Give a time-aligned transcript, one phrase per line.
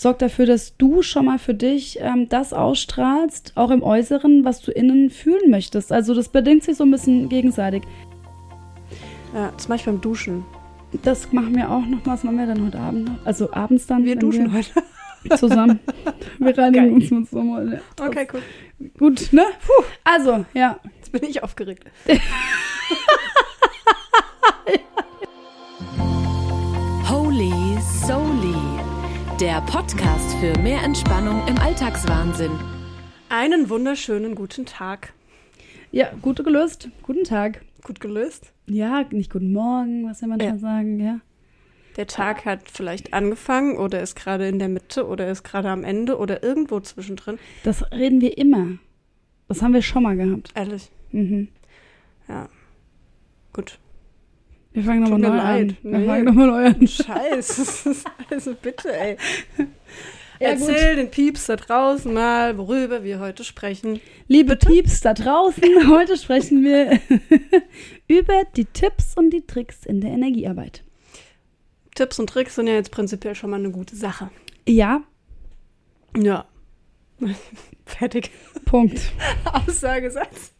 [0.00, 4.60] sorg dafür, dass du schon mal für dich ähm, das ausstrahlst, auch im Äußeren, was
[4.60, 5.92] du innen fühlen möchtest.
[5.92, 7.82] Also das bedingt sich so ein bisschen gegenseitig.
[9.34, 10.44] Ja, zum Beispiel beim Duschen.
[11.02, 11.98] Das machen wir auch noch.
[12.04, 13.26] Was machen wir dann heute Abend noch?
[13.26, 14.04] Also abends dann.
[14.04, 14.70] Wir duschen heute.
[15.36, 15.80] Zusammen.
[16.38, 17.82] Wir reinigen uns mit so mal.
[18.00, 18.40] Okay, cool.
[18.98, 19.42] Gut, ne?
[19.66, 19.84] Puh.
[20.04, 20.78] Also, ja.
[20.96, 21.84] Jetzt bin ich aufgeregt.
[29.40, 32.50] der Podcast für mehr Entspannung im Alltagswahnsinn.
[33.28, 35.12] Einen wunderschönen guten Tag.
[35.92, 36.88] Ja, gut gelöst.
[37.02, 37.62] Guten Tag.
[37.84, 38.52] Gut gelöst.
[38.66, 40.58] Ja, nicht guten Morgen, was wir manchmal Ja.
[40.58, 41.20] sagen, ja.
[41.96, 45.84] Der Tag hat vielleicht angefangen oder ist gerade in der Mitte oder ist gerade am
[45.84, 47.38] Ende oder irgendwo zwischendrin.
[47.64, 48.78] Das reden wir immer.
[49.48, 50.52] Das haben wir schon mal gehabt.
[50.54, 50.90] Ehrlich.
[51.12, 51.48] Mhm.
[52.28, 52.48] Ja.
[53.52, 53.78] Gut.
[54.78, 55.36] Wir fangen nochmal neu an.
[55.36, 55.74] leid.
[55.82, 56.06] Wir Nee.
[56.06, 56.86] fangen nochmal neu an.
[56.86, 57.96] Scheiße.
[58.30, 59.16] also bitte, ey.
[60.40, 60.68] Ja, gut.
[60.68, 64.00] Erzähl den Pieps da draußen mal, worüber wir heute sprechen.
[64.28, 67.00] Liebe Pieps da draußen, heute sprechen wir
[68.06, 70.84] über die Tipps und die Tricks in der Energiearbeit.
[71.96, 74.30] Tipps und Tricks sind ja jetzt prinzipiell schon mal eine gute Sache.
[74.68, 75.02] Ja,
[76.16, 76.44] Ja.
[77.84, 78.30] Fertig.
[78.64, 79.10] Punkt.
[79.66, 80.52] Aussagesatz.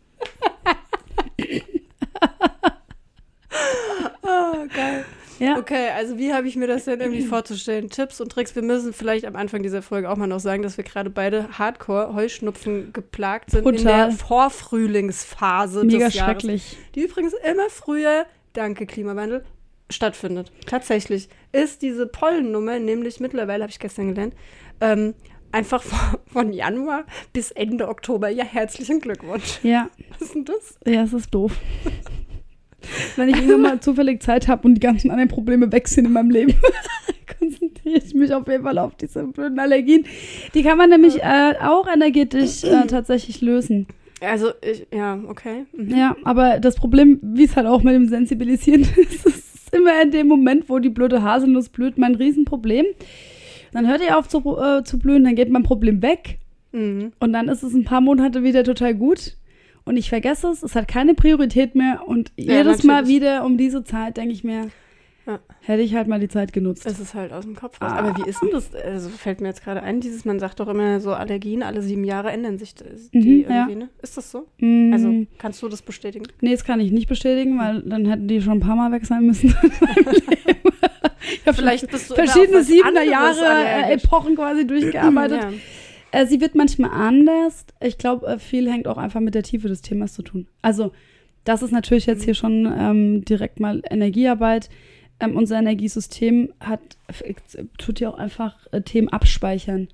[4.75, 5.05] geil.
[5.39, 7.91] Ja, Okay, also wie habe ich mir das denn irgendwie vorzustellen?
[7.91, 8.57] Tipps und Tricks.
[8.57, 11.57] Wir müssen vielleicht am Anfang dieser Folge auch mal noch sagen, dass wir gerade beide
[11.57, 14.09] Hardcore Heuschnupfen geplagt sind in Brutal.
[14.09, 16.33] der Vorfrühlingsphase mega des Jahres.
[16.43, 16.77] schrecklich.
[16.97, 19.45] Die übrigens immer früher, danke Klimawandel,
[19.91, 20.51] stattfindet.
[20.67, 24.35] Tatsächlich ist diese Pollennummer, nämlich mittlerweile, habe ich gestern gelernt,
[24.81, 25.15] ähm,
[25.53, 28.29] einfach von, von Januar bis Ende Oktober.
[28.29, 29.61] Ja, herzlichen Glückwunsch.
[29.63, 30.79] Ja, Was ist denn das?
[30.85, 31.53] ja, es ist doof.
[33.17, 36.13] Wenn ich irgendwann mal zufällig Zeit habe und die ganzen anderen Probleme weg sind in
[36.13, 36.55] meinem Leben,
[37.39, 40.05] konzentriere ich mich auf jeden Fall auf diese blöden Allergien.
[40.55, 43.87] Die kann man nämlich äh, auch energetisch äh, tatsächlich lösen.
[44.21, 45.65] Also, ich, ja, okay.
[45.77, 45.97] Mhm.
[45.97, 50.11] Ja, aber das Problem, wie es halt auch mit dem Sensibilisieren ist, ist immer in
[50.11, 52.87] dem Moment, wo die blöde Haselnuss blüht, mein Riesenproblem.
[53.73, 56.39] Dann hört ihr auf zu, äh, zu blühen, dann geht mein Problem weg
[56.71, 57.13] Mhm.
[57.19, 59.39] und dann ist es ein paar Monate wieder total gut
[59.89, 63.17] und ich vergesse es, es hat keine Priorität mehr und Ja, jedes Mal natürlich.
[63.17, 64.69] wieder um diese Zeit denke ich mir,
[65.27, 65.41] Ja.
[65.61, 66.87] hätte ich halt mal die Zeit genutzt.
[66.87, 67.91] Es ist halt aus dem Kopf raus.
[67.93, 67.97] Ah.
[67.99, 68.75] Aber wie ist denn das?
[68.75, 72.05] Also fällt mir jetzt gerade ein, dieses, man sagt doch immer so, Allergien alle sieben
[72.05, 72.85] Jahre ändern sich die
[73.19, 73.49] Mhm, ja.
[73.67, 73.89] irgendwie, ne?
[74.01, 74.47] Ist das so?
[74.59, 76.27] Mm, Also, kannst du das bestätigen?
[76.41, 79.05] nee, das kann ich nicht bestätigen, weil dann hätten die schon ein paar Mal weg
[79.05, 79.55] sein müssen.
[81.31, 84.05] ich habe Vielleicht bist du verschiedene siebener Jahre allergisch.
[84.05, 85.43] Epochen quasi durchgearbeitet.
[85.43, 85.51] Ja.
[86.11, 87.67] Äh, sie wird manchmal anders.
[87.81, 90.47] Ich glaube, äh, viel hängt auch einfach mit der Tiefe des Themas zu tun.
[90.63, 90.93] Also,
[91.45, 94.69] das ist natürlich jetzt hier schon ähm, direkt mal Energiearbeit.
[95.21, 96.81] Ähm, unser Energiesystem hat,
[97.79, 99.89] tut ja auch einfach äh, Themen abspeichern.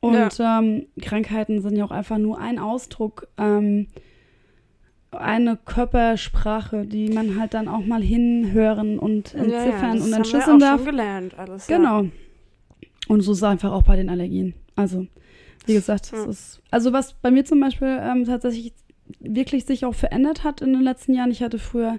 [0.00, 3.86] Und ähm, Krankheiten sind ja auch einfach nur ein Ausdruck, ähm,
[5.10, 10.12] eine Körpersprache, die man halt dann auch mal hinhören und Ja, ja, entziffern das und
[10.12, 10.80] haben entschlüsseln wir auch darf.
[10.80, 11.66] schon gelernt alles.
[11.66, 12.06] Genau.
[13.08, 14.54] Und so ist es einfach auch bei den Allergien.
[14.76, 15.06] Also,
[15.66, 16.24] wie gesagt, es Ja.
[16.24, 16.62] ist.
[16.70, 18.72] Also, was bei mir zum Beispiel ähm, tatsächlich
[19.18, 21.98] wirklich sich auch verändert hat in den letzten Jahren, ich hatte früher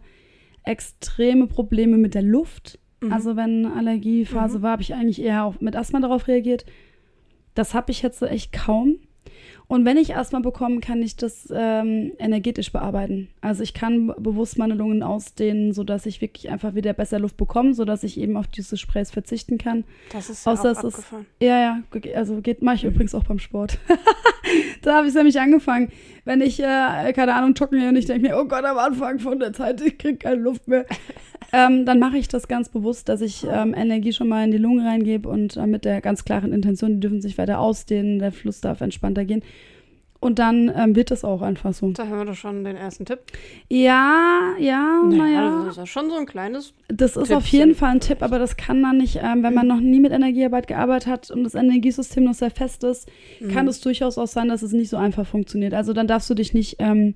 [0.64, 2.80] extreme Probleme mit der Luft.
[3.02, 3.12] Mhm.
[3.14, 6.66] Also, wenn eine Allergiephase war, habe ich eigentlich eher auch mit Asthma darauf reagiert.
[7.54, 8.98] Das habe ich jetzt so echt kaum.
[9.72, 13.30] Und wenn ich Asthma bekomme, kann ich das ähm, energetisch bearbeiten.
[13.40, 17.74] Also ich kann bewusst meine Lungen ausdehnen, sodass ich wirklich einfach wieder besser Luft bekomme,
[17.74, 19.86] sodass ich eben auf diese Sprays verzichten kann.
[20.12, 21.26] das ist außer ja es auch ist- abgefahren.
[21.40, 23.80] Ja, ja, ge- also geht mache ich übrigens auch beim Sport.
[24.82, 25.90] da habe ich nämlich angefangen.
[26.26, 29.20] Wenn ich, äh, keine Ahnung, joggen gehe und ich denke mir, oh Gott, am Anfang
[29.20, 30.86] von der Zeit, ich kriege keine Luft mehr.
[31.54, 34.58] ähm, dann mache ich das ganz bewusst, dass ich ähm, Energie schon mal in die
[34.58, 38.32] Lungen reingebe und äh, mit der ganz klaren Intention, die dürfen sich weiter ausdehnen, der
[38.32, 39.42] Fluss darf entspannter gehen.
[40.22, 41.92] Und dann ähm, wird das auch einfach so.
[41.92, 43.20] Da haben wir doch schon den ersten Tipp.
[43.70, 45.64] Ja, ja, naja.
[45.66, 46.76] das ist ja schon so ein kleines.
[46.90, 49.66] Das ist auf jeden Fall ein Tipp, aber das kann man nicht, ähm, wenn man
[49.66, 53.10] noch nie mit Energiearbeit gearbeitet hat und das Energiesystem noch sehr fest ist,
[53.52, 55.74] kann es durchaus auch sein, dass es nicht so einfach funktioniert.
[55.74, 57.16] Also dann darfst du dich nicht ähm,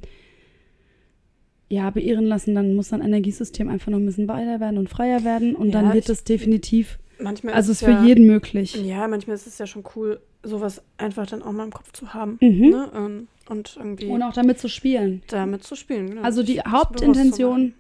[1.70, 5.24] ja, beirren lassen, dann muss dein Energiesystem einfach noch ein bisschen weiter werden und freier
[5.24, 8.76] werden und Ja, dann wird es definitiv, Manchmal also ist ist für ja, jeden möglich.
[8.84, 12.14] Ja, manchmal ist es ja schon cool, sowas einfach dann auch mal im Kopf zu
[12.14, 12.38] haben.
[12.42, 12.70] Mhm.
[12.70, 12.92] Ne?
[12.96, 15.22] Ähm, Und irgendwie Und auch damit zu spielen.
[15.28, 16.10] damit zu spielen.
[16.10, 16.22] Genau.
[16.22, 17.74] Also die Hauptintention,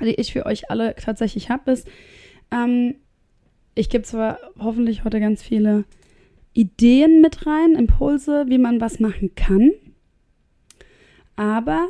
[0.00, 1.88] die ich für euch alle tatsächlich habe, ist,
[2.50, 2.96] ähm,
[3.74, 5.84] ich gebe zwar hoffentlich heute ganz viele
[6.52, 9.70] Ideen mit rein, Impulse, wie man was machen kann,
[11.36, 11.88] aber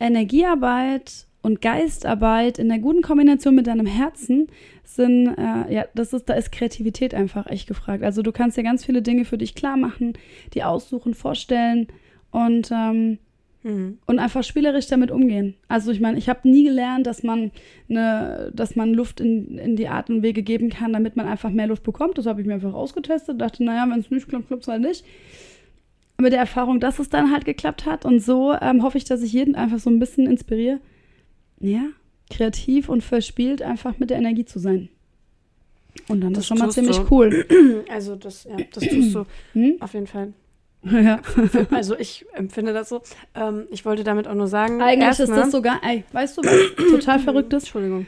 [0.00, 4.46] Energiearbeit und Geistarbeit in der guten Kombination mit deinem Herzen
[4.84, 8.04] sind, äh, ja, das ist, da ist Kreativität einfach echt gefragt.
[8.04, 10.12] Also du kannst dir ganz viele Dinge für dich klar machen,
[10.54, 11.88] die aussuchen, vorstellen
[12.30, 13.18] und, ähm,
[13.64, 13.98] Mhm.
[14.06, 15.54] und einfach spielerisch damit umgehen.
[15.68, 17.52] Also ich meine, ich habe nie gelernt, dass man
[17.88, 21.50] eine, dass man Luft in, in die Art und Wege geben kann, damit man einfach
[21.50, 22.18] mehr Luft bekommt.
[22.18, 24.82] Das habe ich mir einfach ausgetestet, dachte, naja, wenn es nicht klappt, klappt es halt
[24.82, 25.04] nicht.
[26.20, 28.04] Mit der Erfahrung, dass es dann halt geklappt hat.
[28.04, 30.80] Und so ähm, hoffe ich, dass ich jeden einfach so ein bisschen inspiriere,
[31.62, 31.84] ja,
[32.30, 34.88] kreativ und verspielt einfach mit der Energie zu sein.
[36.08, 37.06] Und dann Das ist schon mal ziemlich du.
[37.10, 37.46] cool.
[37.90, 39.24] Also das, ja, das tust du
[39.54, 39.76] Hm?
[39.80, 40.32] auf jeden Fall.
[40.84, 41.20] Ja.
[41.70, 43.02] Also ich empfinde das so.
[43.34, 46.42] Ähm, ich wollte damit auch nur sagen, Eigentlich ist erstmal- das sogar, ey, weißt du,
[46.42, 47.64] was total verrückt ist?
[47.64, 48.06] Entschuldigung.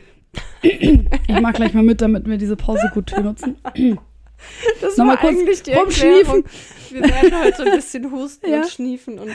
[0.63, 3.57] Ich mach gleich mal mit, damit wir diese Pause gut nutzen.
[4.81, 6.45] Das Nochmal war kurz eigentlich die rumschniefen.
[6.91, 8.57] Wir werden heute ein bisschen husten Ja.
[8.59, 9.31] und schniefen und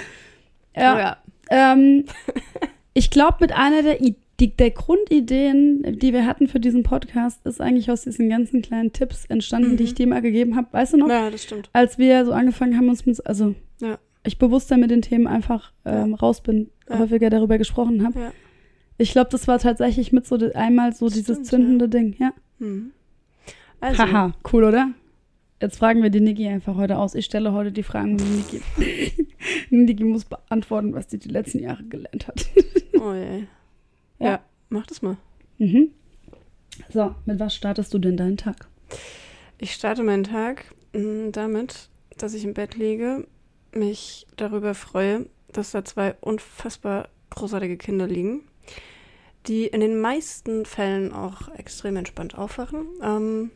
[0.75, 1.18] Ja.
[1.50, 2.06] Ähm,
[3.00, 7.46] ich glaube, mit einer der, I die, der Grundideen, die wir hatten für diesen Podcast,
[7.46, 9.88] ist eigentlich aus diesen ganzen kleinen Tipps entstanden, die Mhm.
[9.88, 10.68] ich dir mal gegeben habe.
[10.72, 11.10] Weißt du noch?
[11.10, 11.69] Ja, das stimmt.
[11.74, 13.98] Als wir so angefangen haben, uns mit, also Ja.
[14.25, 17.00] ich bewusster mit den Themen einfach ähm, raus bin, Ja.
[17.00, 18.19] häufiger darüber gesprochen habe.
[18.19, 18.31] Ja.
[18.98, 22.31] Ich glaube, das war tatsächlich mit so einmal so dieses Stimmt, zündende Ding, ja.
[22.60, 22.92] Mhm.
[23.81, 24.90] Also, Haha, cool, oder?
[25.62, 27.16] Jetzt fragen wir die Niki einfach heute aus.
[27.16, 29.09] Ich stelle heute die Fragen an die Niki.
[29.71, 32.50] Niki muss beantworten, was die die letzten Jahre gelernt hat.
[33.00, 33.44] oh je.
[34.19, 34.30] Ja.
[34.30, 34.39] Ja.
[34.69, 35.18] mach das mal.
[35.57, 35.92] Mhm.
[36.89, 38.68] So, mit was startest du denn deinen Tag?
[39.57, 43.27] Ich starte meinen Tag mh, damit, dass ich im Bett liege,
[43.74, 48.42] mich darüber freue, dass da zwei unfassbar großartige Kinder liegen,
[49.48, 52.88] die in den meisten Fällen auch extrem entspannt aufwachen.
[53.04, 53.51] Ähm,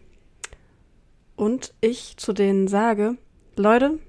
[1.35, 3.17] und ich zu denen sage,
[3.55, 3.99] Leute,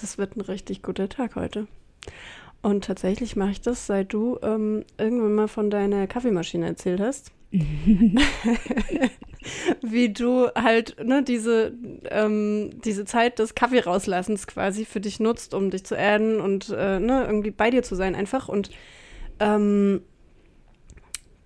[0.00, 1.66] das wird ein richtig guter Tag heute.
[2.60, 7.32] Und tatsächlich mache ich das, seit du ähm, irgendwann mal von deiner Kaffeemaschine erzählt hast.
[9.80, 11.72] Wie du halt ne, diese,
[12.10, 16.68] ähm, diese Zeit des Kaffee rauslassens quasi für dich nutzt, um dich zu erden und
[16.70, 18.48] äh, ne, irgendwie bei dir zu sein einfach.
[18.48, 18.70] Und
[19.40, 20.02] ähm,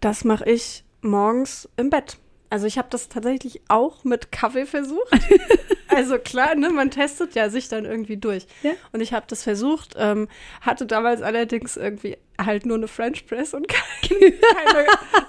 [0.01, 2.17] das mache ich morgens im Bett.
[2.53, 5.11] Also ich habe das tatsächlich auch mit Kaffee versucht.
[5.89, 8.47] also klar, ne, man testet ja sich dann irgendwie durch.
[8.63, 8.73] Ja.
[8.93, 10.29] Und ich habe das versucht, ähm,
[10.61, 14.87] hatte damals allerdings irgendwie halt nur eine French Press und keine, keine,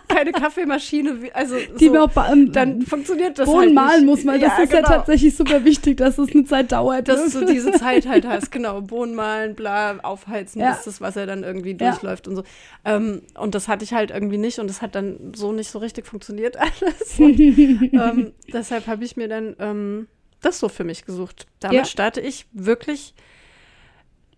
[0.08, 1.30] keine Kaffeemaschine.
[1.34, 4.82] Also Die so, ähm, dann funktioniert das Bohnen halt malen muss, weil das ist ja
[4.82, 4.88] genau.
[4.90, 7.08] tatsächlich super wichtig, dass es eine Zeit dauert.
[7.08, 7.42] Dass ne?
[7.42, 8.82] du diese Zeit halt hast, genau.
[8.82, 10.72] Bohnen malen, bla, aufheizen, Ja.
[10.74, 11.92] bis das Wasser dann irgendwie Ja.
[11.92, 12.44] durchläuft und so.
[12.86, 15.80] Ähm, und das hatte ich halt irgendwie nicht und das hat dann so nicht so
[15.80, 17.20] richtig funktioniert alles.
[17.20, 20.08] Und, ähm, deshalb habe ich mir dann ähm,
[20.42, 21.48] das so für mich gesucht.
[21.60, 21.86] Damit Ja.
[21.86, 23.14] starte ich wirklich,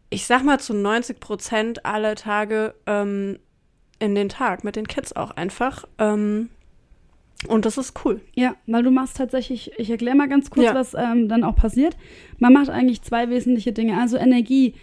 [0.10, 3.40] ich sag mal, zu 90 Prozent aller Tage ähm,
[4.00, 5.86] in den Tag, mit den Kids auch einfach.
[5.98, 6.50] Ähm,
[7.48, 8.22] und das ist cool.
[8.34, 10.76] Ja, weil du machst tatsächlich, ich erkläre mal ganz kurz, Ja.
[10.76, 11.96] was ähm, dann auch passiert.
[12.40, 14.00] Man macht eigentlich zwei wesentliche Dinge.
[14.00, 14.74] Also Energie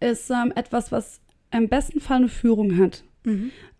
[0.00, 1.20] ist ähm, etwas, was
[1.52, 3.04] im besten Fall eine Führung hat.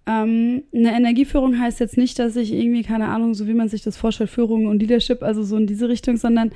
[0.06, 3.82] Ähm, eine Energieführung heißt jetzt nicht, dass ich irgendwie, keine Ahnung, so wie man sich
[3.82, 6.50] das vorstellt, Führung und Leadership, also so in diese Richtung, sondern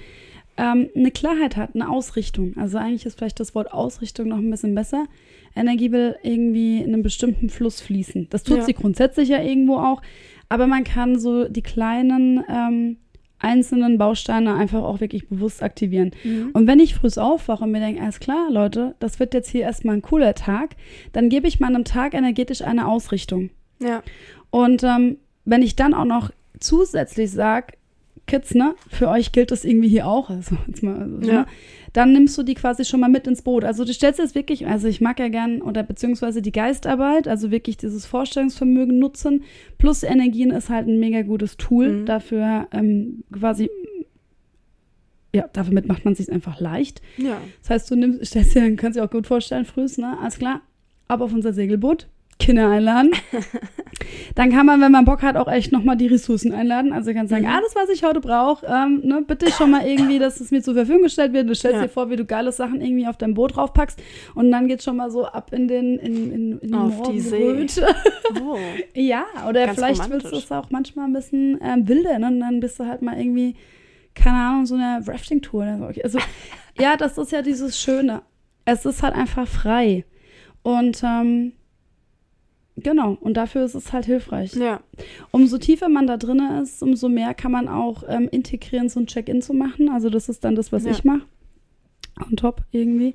[0.56, 2.54] ähm, eine Klarheit hat, eine Ausrichtung.
[2.56, 5.06] Also eigentlich ist vielleicht das Wort Ausrichtung noch ein bisschen besser.
[5.56, 8.28] Energie will irgendwie in einem bestimmten Fluss fließen.
[8.30, 8.64] Das tut Ja.
[8.64, 10.02] sie grundsätzlich ja irgendwo auch,
[10.48, 12.96] aber man kann so die kleinen ähm,
[13.38, 16.12] einzelnen Bausteine einfach auch wirklich bewusst aktivieren.
[16.54, 19.62] Und wenn ich früh aufwache und mir denke, alles klar, Leute, das wird jetzt hier
[19.62, 20.76] erstmal ein cooler Tag,
[21.12, 23.50] dann gebe ich meinem Tag energetisch eine Ausrichtung.
[23.80, 24.02] Ja.
[24.50, 27.74] Und ähm, wenn ich dann auch noch zusätzlich sage,
[28.26, 31.40] Kids, ne, für euch gilt das irgendwie hier auch, also jetzt mal, also, Ja.
[31.40, 31.46] ne,
[31.92, 33.64] dann nimmst du die quasi schon mal mit ins Boot.
[33.64, 37.50] Also du stellst jetzt wirklich, also ich mag ja gern, oder beziehungsweise die Geistarbeit, also
[37.50, 39.44] wirklich dieses Vorstellungsvermögen nutzen,
[39.78, 42.06] plus Energien ist halt ein mega gutes Tool Mhm.
[42.06, 43.68] dafür, ähm, quasi,
[45.34, 47.02] ja, damit macht man sich einfach leicht.
[47.18, 47.40] Ja.
[47.62, 50.16] Das heißt, du nimmst, stellst dir, kannst dir auch gut vorstellen, frühst, ne?
[50.20, 50.62] Alles klar,
[51.08, 53.12] ab auf unser Segelboot, Kinder einladen.
[54.34, 56.92] Dann kann man, wenn man Bock hat, auch echt nochmal die Ressourcen einladen.
[56.92, 57.50] Also kann sagen, Mhm.
[57.50, 60.74] alles, was ich heute brauche, ähm, ne, bitte schon mal irgendwie, dass es mir zur
[60.74, 61.48] Verfügung gestellt wird.
[61.48, 61.82] Du stellst Ja.
[61.84, 64.00] dir vor, wie du geile Sachen irgendwie auf dein Boot draufpackst
[64.34, 67.20] und dann geht's schon mal so ab in den, in, in, in die Auf die
[67.20, 67.66] See.
[68.44, 68.58] Oh.
[68.94, 70.32] Ja, oder Ganz vielleicht romantisch.
[70.32, 72.26] willst du es auch manchmal ein bisschen ähm, wilder, ne?
[72.28, 73.54] Und dann bist du halt mal irgendwie,
[74.14, 76.02] keine Ahnung, so eine Rafting-Tour oder so.
[76.02, 76.18] Also,
[76.80, 78.22] ja, das ist ja dieses Schöne.
[78.64, 80.04] Es ist halt einfach frei.
[80.62, 81.52] Und ähm,
[82.76, 84.54] genau, und dafür ist es halt hilfreich.
[84.54, 84.80] Ja.
[85.30, 89.06] Umso tiefer man da drin ist, umso mehr kann man auch ähm, integrieren, so ein
[89.06, 89.88] Check-in zu machen.
[89.88, 90.90] Also das ist dann das, was Ja.
[90.90, 91.22] ich mache.
[92.30, 93.14] On top irgendwie.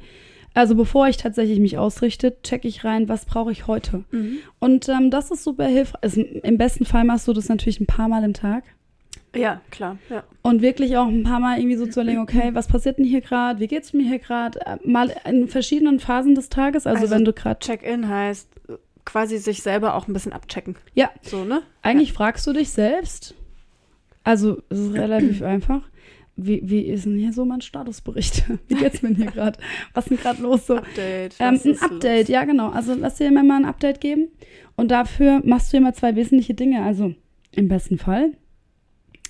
[0.54, 4.04] Also bevor ich tatsächlich mich ausrichte, checke ich rein, was brauche ich heute.
[4.60, 6.02] Und ähm, das ist super hilfreich.
[6.04, 8.64] Also, Im besten Fall machst du das natürlich ein paar Mal im Tag.
[9.36, 10.00] Ja, klar.
[10.10, 10.24] Ja.
[10.42, 13.22] Und wirklich auch ein paar Mal irgendwie so zu überlegen, okay, was passiert denn hier
[13.22, 13.60] gerade?
[13.60, 14.60] Wie geht's mir hier gerade?
[14.66, 16.88] Äh, Mal in verschiedenen Phasen des Tages.
[16.88, 17.60] Also, Also wenn du gerade.
[17.60, 18.50] Check-in heißt
[19.10, 20.76] quasi sich selber auch ein bisschen abchecken.
[20.94, 21.64] Ja, So, ne?
[21.82, 23.34] eigentlich fragst du dich selbst.
[24.24, 25.82] Also, es ist relativ einfach.
[26.42, 28.46] Wie, wie ist denn hier so mein Statusbericht?
[28.70, 29.60] Wie geht's mir hier gerade?
[29.94, 30.78] Was ist denn gerade los so?
[30.78, 31.36] Update.
[31.40, 32.34] Ähm, ein Update, los?
[32.34, 32.70] ja genau.
[32.70, 34.30] Also lass dir immer mal ein Update geben.
[34.78, 36.84] Und dafür machst du immer zwei wesentliche Dinge.
[36.84, 37.14] Also
[37.52, 38.38] im besten Fall,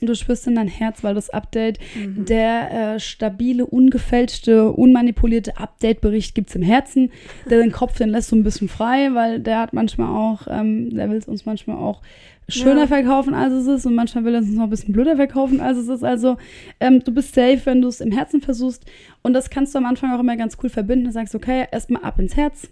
[0.08, 2.26] du spürst in dein Herz, weil das Update, Mhm.
[2.26, 7.12] der äh, stabile, ungefälschte, unmanipulierte Update-Bericht gibt's im Herzen.
[7.50, 10.90] Der den Kopf, den lässt du ein bisschen frei, weil der hat manchmal auch, ähm,
[10.90, 12.02] der will es uns manchmal auch
[12.48, 12.88] schöner Ja.
[12.88, 13.86] verkaufen, als es ist.
[13.86, 16.04] Und manchmal will er es uns noch ein bisschen blöder verkaufen, als es ist.
[16.04, 16.38] Also
[16.80, 18.86] ähm, du bist safe, wenn du es im Herzen versuchst.
[19.22, 21.06] Und das kannst du am Anfang auch immer ganz cool verbinden.
[21.06, 22.68] Du sagst, okay, erstmal ab ins Herz.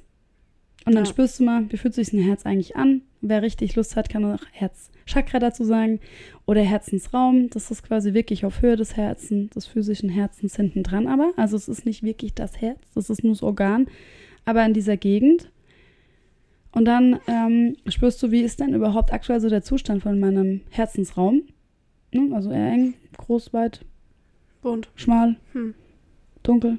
[0.86, 1.10] Und dann Ja.
[1.10, 3.02] spürst du mal, wie fühlt sich ein Herz eigentlich an?
[3.22, 6.00] Wer richtig Lust hat, kann auch Herzchakra dazu sagen.
[6.46, 7.50] Oder Herzensraum.
[7.50, 11.32] Das ist quasi wirklich auf Höhe des Herzens, des physischen Herzens hinten dran aber.
[11.36, 13.88] Also es ist nicht wirklich das Herz, das ist nur das Organ.
[14.46, 15.52] Aber in dieser Gegend.
[16.72, 20.62] Und dann ähm, spürst du, wie ist denn überhaupt aktuell so der Zustand von meinem
[20.70, 21.42] Herzensraum?
[22.14, 22.30] Ne?
[22.36, 23.84] Also eher eng, groß, weit,
[24.62, 24.90] Bunt.
[24.96, 25.74] schmal, Hm.
[26.44, 26.78] dunkel.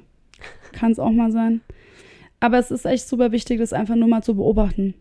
[0.71, 1.61] Kann es auch mal sein.
[2.39, 4.93] Aber es ist echt super wichtig, das einfach nur mal zu beobachten.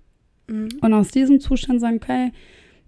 [0.48, 0.68] Mhm.
[0.80, 2.32] Und aus diesem Zustand sagen, okay,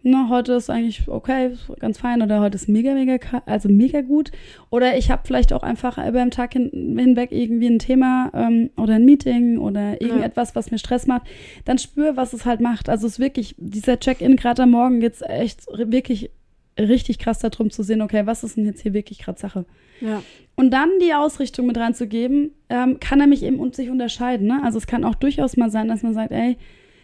[0.02, 4.33] na, heute ist eigentlich okay, ganz fein oder heute ist mega, mega, also mega gut.
[4.71, 8.71] Oder ich habe vielleicht auch einfach über den Tag hin, hinweg irgendwie ein Thema ähm,
[8.79, 11.29] oder ein Meeting oder irgendetwas, was mir Stress macht.
[11.67, 12.88] Dann spür, was es halt macht.
[12.88, 16.31] Also es ist wirklich, dieser Check-in gerade am Morgen geht's echt ri- wirklich
[16.79, 19.67] richtig krass darum zu sehen, okay, was ist denn jetzt hier wirklich gerade Sache?
[20.00, 20.23] Ja.
[20.57, 24.47] Und dann die Ausrichtung mit reinzugeben, ähm, kann er mich eben und sich unterscheiden.
[24.47, 24.62] Ne?
[24.64, 26.57] Also es kann auch durchaus mal sein, dass man sagt, ey,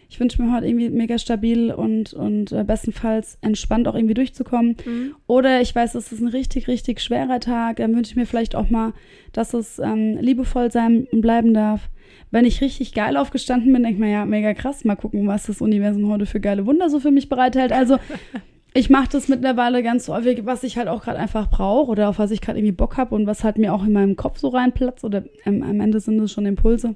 [0.09, 4.77] ich wünsche mir heute irgendwie mega stabil und, und äh, bestenfalls entspannt auch irgendwie durchzukommen.
[4.85, 5.15] Mhm.
[5.27, 7.77] Oder ich weiß, es ist ein richtig, richtig schwerer Tag.
[7.77, 8.93] Dann wünsche ich mir vielleicht auch mal,
[9.33, 11.89] dass es ähm, liebevoll sein und bleiben darf.
[12.31, 15.47] Wenn ich richtig geil aufgestanden bin, denke ich mir, ja, mega krass, mal gucken, was
[15.47, 17.73] das Universum heute für geile Wunder so für mich bereithält.
[17.73, 17.97] Also
[18.73, 22.19] ich mache das mittlerweile ganz häufig, was ich halt auch gerade einfach brauche oder auf
[22.19, 24.49] was ich gerade irgendwie Bock habe und was halt mir auch in meinem Kopf so
[24.49, 26.95] reinplatzt oder ähm, am Ende sind es schon Impulse.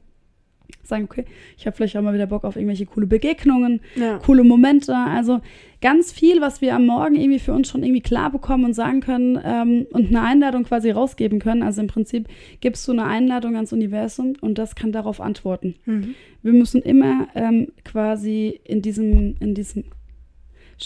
[0.84, 1.26] Sagen, okay,
[1.58, 4.18] ich habe vielleicht auch mal wieder Bock auf irgendwelche coole Begegnungen, Ja.
[4.20, 4.96] coole Momente.
[4.96, 5.42] Also
[5.82, 9.00] ganz viel, was wir am Morgen irgendwie für uns schon irgendwie klar bekommen und sagen
[9.02, 11.64] können ähm, und eine Einladung quasi rausgeben können.
[11.64, 12.28] Also im Prinzip
[12.60, 15.76] gibst du eine Einladung ans Universum und das kann darauf antworten.
[15.86, 16.16] Mhm.
[16.44, 19.84] Wir müssen immer ähm, quasi in diesem, in diesem,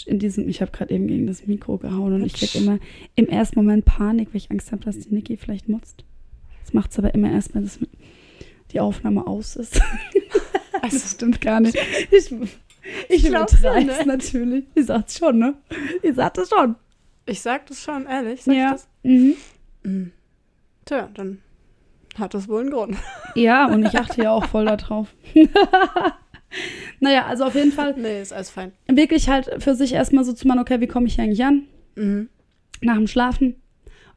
[0.04, 2.78] in diesem, ich habe gerade eben gegen das Mikro gehauen und ich kriege immer
[3.14, 6.04] im ersten Moment Panik, weil ich Angst habe, dass die Niki vielleicht mutzt.
[6.62, 7.78] Das macht es aber immer erst, wenn das,
[8.76, 9.80] die Aufnahme aus ist.
[10.82, 11.78] das stimmt gar nicht.
[12.10, 12.30] Ich,
[13.08, 14.06] ich ja, übertreibe es ne?
[14.06, 14.64] natürlich.
[14.74, 15.54] Ich sag's schon, ne?
[16.02, 16.76] Ich sag das schon.
[17.24, 18.42] Ich sag das schon, ehrlich.
[18.42, 18.66] Sag ja.
[18.66, 18.88] ich das?
[19.02, 19.34] Mhm.
[19.82, 20.12] Mhm.
[20.84, 21.40] Tja, dann
[22.18, 22.96] hat das wohl einen Grund.
[23.34, 25.14] Ja, und ich achte ja auch voll darauf.
[27.00, 28.72] naja, also auf jeden Fall Nee, ist alles fein.
[28.88, 31.64] wirklich halt für sich erstmal so zu machen, okay, wie komme ich hier eigentlich an?
[31.96, 32.30] Mhm.
[32.80, 33.56] Nach dem Schlafen.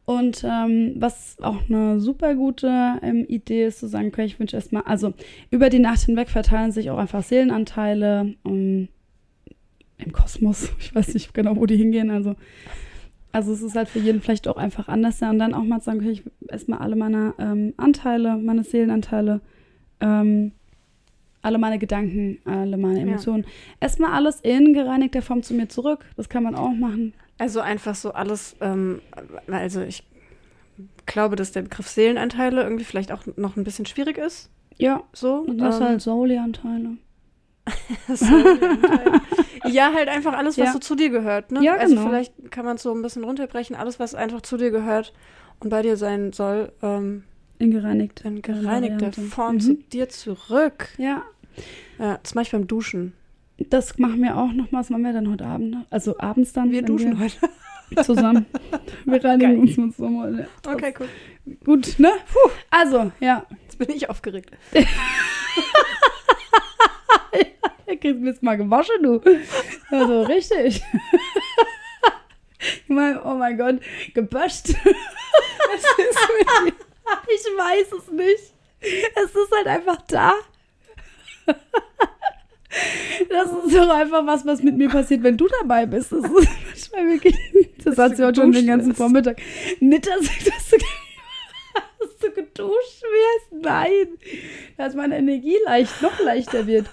[0.10, 4.56] Und ähm, was auch eine super gute ähm, Idee ist, zu sagen, okay, ich wünsche
[4.56, 5.14] erstmal, also
[5.52, 8.88] über die Nacht hinweg verteilen sich auch einfach Seelenanteile ähm,
[10.00, 10.72] im Kosmos.
[10.80, 12.10] Ich weiß nicht genau, wo die hingehen.
[12.10, 12.36] Also,
[13.32, 15.20] also es ist halt für jeden vielleicht auch einfach anders.
[15.20, 15.30] Ja.
[15.30, 19.42] Und dann auch mal zu sagen, okay, ich erstmal alle meine ähm, Anteile, meine Seelenanteile,
[20.00, 20.54] ähm,
[21.44, 23.06] alle meine Gedanken, alle meine Ja.
[23.06, 23.46] Emotionen,
[23.80, 26.04] erstmal alles in gereinigter Form zu mir zurück.
[26.18, 27.14] Das kann man auch machen.
[27.40, 29.02] Also einfach so alles, ähm,
[29.48, 30.04] also ich
[31.08, 34.50] glaube, dass der Begriff Seelenanteile irgendwie vielleicht auch noch ein bisschen schwierig ist.
[34.78, 35.46] Ja, So.
[35.48, 36.02] und das ähm, halt.
[36.02, 36.98] Seelenanteile.
[39.66, 40.74] ja, halt einfach alles, was Ja.
[40.74, 41.52] so zu dir gehört.
[41.52, 41.64] Ne?
[41.64, 42.08] Ja, Also genau.
[42.08, 43.76] vielleicht kann man es so ein bisschen runterbrechen.
[43.76, 45.14] Alles, was einfach zu dir gehört
[45.60, 47.24] und bei dir sein soll, ähm,
[47.58, 48.22] In gereinigt.
[48.26, 49.22] in gereinigter Variante.
[49.22, 49.60] Form Mhm.
[49.60, 50.90] zu dir zurück.
[50.98, 51.24] Ja,
[51.98, 53.14] Ja, das mache ich beim Duschen.
[53.70, 54.80] Das machen wir auch noch mal.
[54.80, 55.72] Das machen wir dann heute Abend.
[55.72, 55.86] noch.
[55.90, 56.72] Also abends dann.
[56.72, 57.36] Wir duschen heute.
[57.90, 58.46] wir zusammen.
[59.06, 59.60] Wir reinigen Geil.
[59.60, 60.48] uns mit so mal.
[60.68, 61.08] Okay, cool.
[61.66, 62.12] Gut, ne?
[62.70, 63.46] Also, ja.
[63.64, 64.52] Jetzt bin ich aufgeregt.
[67.86, 69.20] Er kriegt jetzt mal gewaschen, du.
[69.90, 70.84] Also, richtig.
[72.60, 73.80] Ich meine, oh mein Gott,
[74.14, 74.70] geböscht.
[74.70, 75.84] Was?
[77.32, 78.54] Ich weiß es nicht.
[78.82, 80.34] Es ist halt einfach da.
[83.30, 86.12] Das ist doch einfach was, was mit mir passiert, wenn du dabei bist.
[86.12, 87.38] Das ist manchmal wirklich.
[87.84, 88.98] Das hat du sie heute schon den ganzen wirst.
[88.98, 89.42] Vormittag.
[89.80, 90.78] Nicht, dass, du,
[92.00, 93.64] dass du geduscht wirst.
[93.64, 94.08] Nein,
[94.78, 96.88] dass meine Energie leicht, noch leichter wird.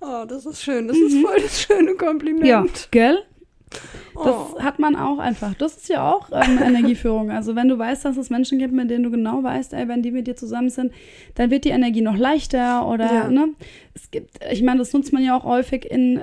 [0.00, 0.88] Oh, das ist schön.
[0.88, 2.46] Das ist voll das schöne Kompliment.
[2.46, 3.24] Ja, gell?
[3.70, 3.82] Das
[4.24, 4.58] Oh.
[4.60, 5.52] hat man auch einfach.
[5.54, 7.30] Das ist ja auch ähm, Energieführung.
[7.30, 10.02] Also wenn du weißt, dass es Menschen gibt, mit denen du genau weißt, ey, wenn
[10.02, 10.92] die mit dir zusammen sind,
[11.34, 13.28] dann wird die Energie noch leichter oder, Ja.
[13.28, 13.48] ne?
[13.94, 16.20] Es gibt, ich meine, das nutzt man ja auch häufig in,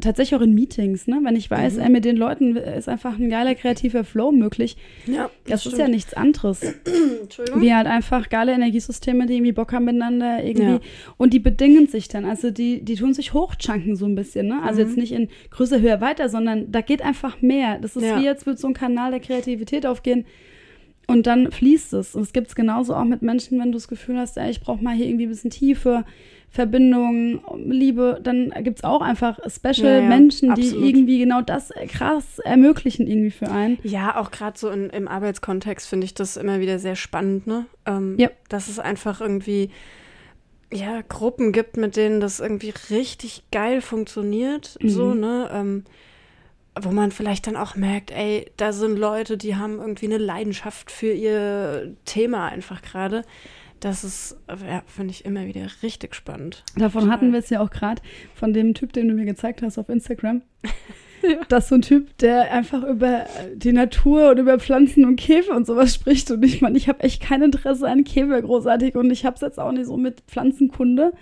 [0.00, 1.20] tatsächlich auch in Meetings, ne?
[1.22, 1.80] Wenn ich weiß, Mhm.
[1.82, 4.76] ey, mit den Leuten ist einfach ein geiler kreativer Flow möglich.
[5.06, 6.60] Ja, Das, ist ja nichts anderes.
[7.22, 7.60] Entschuldigung.
[7.62, 10.64] Wie halt einfach geile Energiesysteme, die irgendwie Bock haben miteinander irgendwie.
[10.72, 10.80] Ja.
[11.18, 12.24] Und die bedingen sich dann.
[12.24, 14.62] Also die, die tun sich hochchunken so ein bisschen, ne?
[14.64, 14.86] Also Mhm.
[14.88, 17.78] jetzt nicht in größer, höher, weiter, sondern da geht einfach mehr.
[17.78, 18.18] Das ist Ja.
[18.18, 20.24] wie jetzt wird so ein Kanal der Kreativität aufgehen.
[21.06, 22.14] Und dann fließt es.
[22.14, 24.60] Und es gibt es genauso auch mit Menschen, wenn du das Gefühl hast, ey, ich
[24.60, 26.04] brauche mal hier irgendwie ein bisschen Tiefe,
[26.52, 30.84] Verbindung, Liebe, dann gibt es auch einfach special Ja, ja, Menschen, die absolut.
[30.88, 33.78] irgendwie genau das krass ermöglichen irgendwie für einen.
[33.82, 37.66] Ja, auch gerade so in, im Arbeitskontext finde ich das immer wieder sehr spannend, ne?
[37.86, 38.30] Ähm, Ja.
[38.48, 39.70] Dass es einfach irgendwie
[40.72, 44.88] ja, Gruppen gibt, mit denen das irgendwie richtig geil funktioniert, Mhm.
[44.88, 45.50] so, ne?
[45.52, 45.84] Ähm,
[46.80, 50.90] wo man vielleicht dann auch merkt, ey, da sind Leute, die haben irgendwie eine Leidenschaft
[50.90, 53.24] für ihr Thema einfach gerade.
[53.80, 56.64] Das ist, ja, finde ich immer wieder richtig spannend.
[56.76, 58.02] Davon hatten wir es ja auch gerade,
[58.34, 60.42] von dem Typ, den du mir gezeigt hast auf Instagram.
[61.48, 65.54] Das ist so ein Typ, der einfach über die Natur und über Pflanzen und Käfer
[65.54, 66.30] und sowas spricht.
[66.30, 69.40] Und ich meine, ich habe echt kein Interesse an Käfer großartig und ich habe es
[69.40, 71.12] jetzt auch nicht so mit Pflanzenkunde.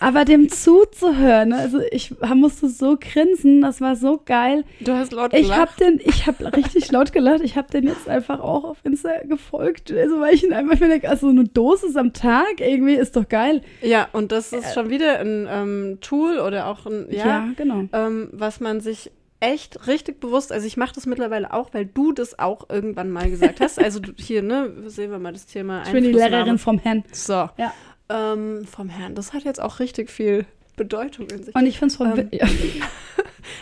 [0.00, 4.64] Aber dem zuzuhören, ne, also ich musste so grinsen, das war so geil.
[4.80, 5.80] Du hast laut Ich habe gelacht.
[5.80, 7.40] den, ich habe richtig laut gelacht.
[7.42, 11.08] Ich habe den jetzt einfach auch auf Insta gefolgt, also weil ich ihn einfach denke,
[11.08, 13.62] also eine Dosis am Tag irgendwie ist doch geil.
[13.82, 17.84] Ja, und das ist schon wieder ein ähm, Tool oder auch ein, ja, genau.
[17.92, 22.12] ähm, was man sich echt richtig bewusst, also ich mache das mittlerweile auch, weil du
[22.12, 23.78] das auch irgendwann mal gesagt hast.
[23.82, 26.12] Also du, hier, ne, sehen wir mal das Thema Ich bin die.
[26.12, 27.04] Lehrerin vom Herrn.
[27.12, 27.72] So, Ja.
[28.08, 29.14] ähm, vom Herrn.
[29.14, 30.44] Das hat jetzt auch richtig viel
[30.76, 31.54] Bedeutung in sich.
[31.54, 32.28] Und ich finde es voll.
[32.32, 32.40] Ähm,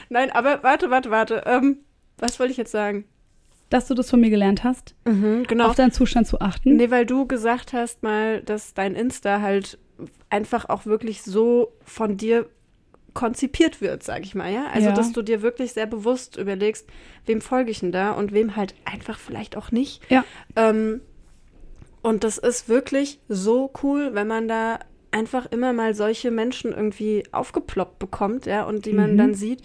[0.09, 1.43] Nein, aber warte, warte, warte.
[1.47, 1.79] Ähm,
[2.19, 3.05] was wollte ich jetzt sagen?
[3.69, 5.67] dass du das von mir gelernt hast, Mhm, genau.
[5.67, 6.77] auf deinen Zustand zu achten.
[6.77, 9.77] Nee, weil du gesagt hast mal, dass dein Insta halt
[10.31, 12.47] einfach auch wirklich so von dir
[13.17, 14.67] konzipiert wird, sag ich mal, ja?
[14.73, 14.95] Also, Ja.
[14.95, 16.87] dass du dir wirklich sehr bewusst überlegst,
[17.25, 20.03] wem folge ich denn da und wem halt einfach vielleicht auch nicht.
[20.09, 20.25] Ja.
[20.55, 21.01] Ähm,
[22.03, 24.79] und das ist wirklich so cool, wenn man da
[25.11, 29.17] einfach immer mal solche Menschen irgendwie aufgeploppt bekommt, ja, und die man Mhm.
[29.19, 29.63] dann sieht,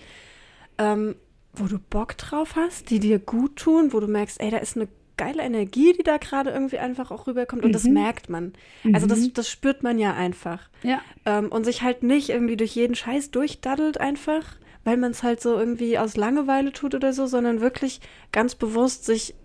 [0.78, 1.16] ähm,
[1.54, 4.78] wo du Bock drauf hast, die dir gut tun, wo du merkst, ey, da ist
[4.78, 4.88] eine
[5.24, 7.94] geile Energie, die da gerade irgendwie einfach auch rüberkommt und das Mhm.
[7.94, 8.54] merkt man.
[8.94, 9.34] Also das, Mhm.
[9.34, 10.70] das spürt man ja einfach.
[10.84, 11.00] Ja.
[11.26, 14.44] Ähm, und sich halt nicht irgendwie durch jeden Scheiß durchdaddelt einfach,
[14.84, 19.06] weil man es halt so irgendwie aus Langeweile tut oder so, sondern wirklich ganz bewusst
[19.06, 19.36] sich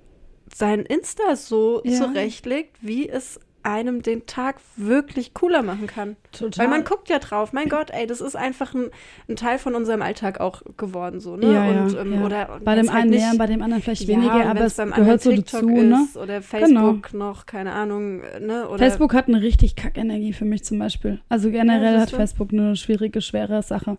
[0.54, 1.92] sein Insta so Ja.
[1.98, 6.16] zurechtlegt, wie es einem den Tag wirklich cooler machen kann.
[6.32, 6.64] Total.
[6.64, 8.90] Weil man guckt ja drauf, mein Gott, ey, das ist einfach ein,
[9.28, 11.52] ein Teil von unserem Alltag auch geworden, so, ne?
[11.52, 12.24] Ja, und, ja, ähm, ja.
[12.24, 14.92] Oder bei dem halt einen mehr, nicht- bei dem anderen vielleicht weniger, aber es beim
[14.92, 16.06] gehört so dazu, ne?
[16.22, 18.68] Oder Facebook noch, keine Ahnung, ne?
[18.68, 21.20] Oder Facebook hat eine richtig Kackenergie für mich zum Beispiel.
[21.28, 22.10] Also generell hat?
[22.10, 23.96] Facebook eine schwierige, schwere Sache.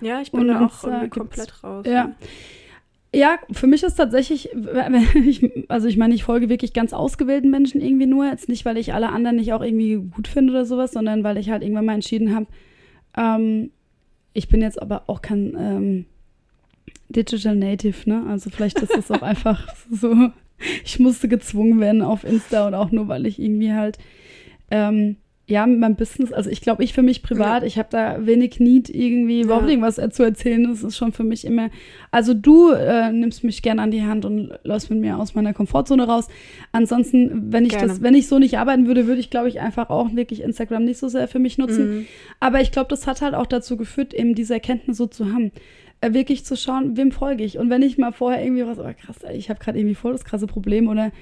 [0.00, 1.86] Ja, ich bin da auch komplett raus.
[1.88, 2.12] Ja.
[3.16, 4.50] Ja, für mich ist tatsächlich,
[5.68, 8.26] also ich meine, ich folge wirklich ganz ausgewählten Menschen irgendwie nur.
[8.26, 11.38] Jetzt nicht, weil ich alle anderen nicht auch irgendwie gut finde oder sowas, sondern weil
[11.38, 12.46] ich halt irgendwann mal entschieden habe,
[13.16, 13.70] ähm,
[14.34, 16.04] ich bin jetzt aber auch kein ähm,
[17.08, 18.22] Digital Native, ne?
[18.28, 20.14] Also vielleicht ist es auch einfach so,
[20.84, 23.96] ich musste gezwungen werden auf Insta und auch nur, weil ich irgendwie halt
[24.70, 25.16] ähm,
[25.48, 28.58] ja, mit meinem Business, also ich glaube, ich für mich privat, ich habe da wenig
[28.58, 29.70] Need, irgendwie überhaupt Ja.
[29.70, 30.64] irgendwas zu erzählen.
[30.64, 31.70] Das ist schon für mich immer,
[32.10, 35.54] also du äh, nimmst mich gerne an die Hand und läufst mit mir aus meiner
[35.54, 36.26] Komfortzone raus.
[36.72, 37.86] Ansonsten, wenn ich Gerne.
[37.86, 40.84] das, wenn ich so nicht arbeiten würde, würde ich, glaube ich, einfach auch wirklich Instagram
[40.84, 41.98] nicht so sehr für mich nutzen.
[41.98, 42.06] Mhm.
[42.40, 45.52] Aber ich glaube, das hat halt auch dazu geführt, eben diese Erkenntnis so zu haben.
[46.00, 47.56] Äh, wirklich zu schauen, wem folge ich.
[47.56, 50.24] Und wenn ich mal vorher irgendwie was, oh krass, ich habe gerade irgendwie voll das
[50.24, 51.12] krasse Problem oder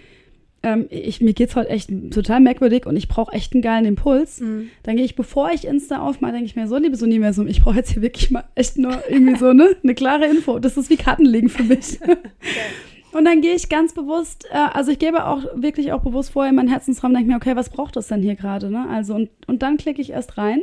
[0.65, 4.41] ähm, ich, mir geht's heute echt total merkwürdig und ich brauche echt einen geilen Impuls,
[4.41, 4.71] Mhm.
[4.83, 7.77] dann gehe ich, bevor ich Insta aufmache, denke ich mir, so liebes Universum, ich brauche
[7.77, 10.59] jetzt hier wirklich mal echt nur irgendwie so ne, eine klare Info.
[10.59, 12.01] Das ist wie Kartenlegen für mich.
[13.13, 16.51] Und dann gehe ich ganz bewusst, äh, also ich gebe auch wirklich auch bewusst vorher
[16.51, 18.89] in meinen Herzensraum, denke mir, okay, was braucht das denn hier gerade, ne?
[18.89, 20.63] Also und, und dann klicke ich erst rein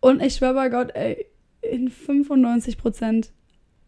[0.00, 1.24] und ich schwöre bei Gott, ey,
[1.62, 3.30] in 95 Prozent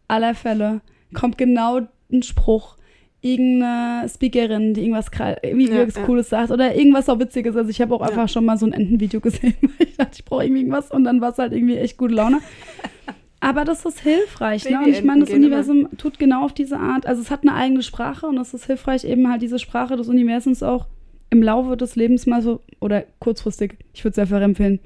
[0.07, 0.81] aller Fälle
[1.13, 2.75] kommt genau ein Spruch,
[3.21, 6.03] irgendeine Speakerin, die irgendwas Ja, irgendwas ja.
[6.03, 7.55] Cooles sagt oder irgendwas auch Witziges.
[7.55, 8.07] Also ich habe auch Ja.
[8.07, 11.03] einfach schon mal so ein Entenvideo gesehen, weil ich dachte, ich brauche irgendwie irgendwas und
[11.03, 12.39] dann war es halt irgendwie echt gute Laune.
[13.43, 14.77] Aber das ist hilfreich, ne?
[14.79, 17.81] Und ich meine, das Universum tut genau auf diese Art, also es hat eine eigene
[17.81, 20.85] Sprache und es ist hilfreich, eben halt diese Sprache des Universums auch
[21.31, 24.79] im Laufe des Lebens mal so, oder kurzfristig, ich würde es einfach empfehlen,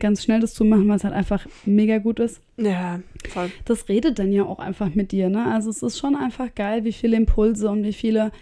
[0.00, 2.40] ganz schnell das zu machen, weil es halt einfach mega gut ist.
[2.56, 3.50] Ja, voll.
[3.64, 5.46] Das redet dann ja auch einfach mit dir, ne?
[5.46, 8.32] Also es ist schon einfach geil, wie viele Impulse und wie viele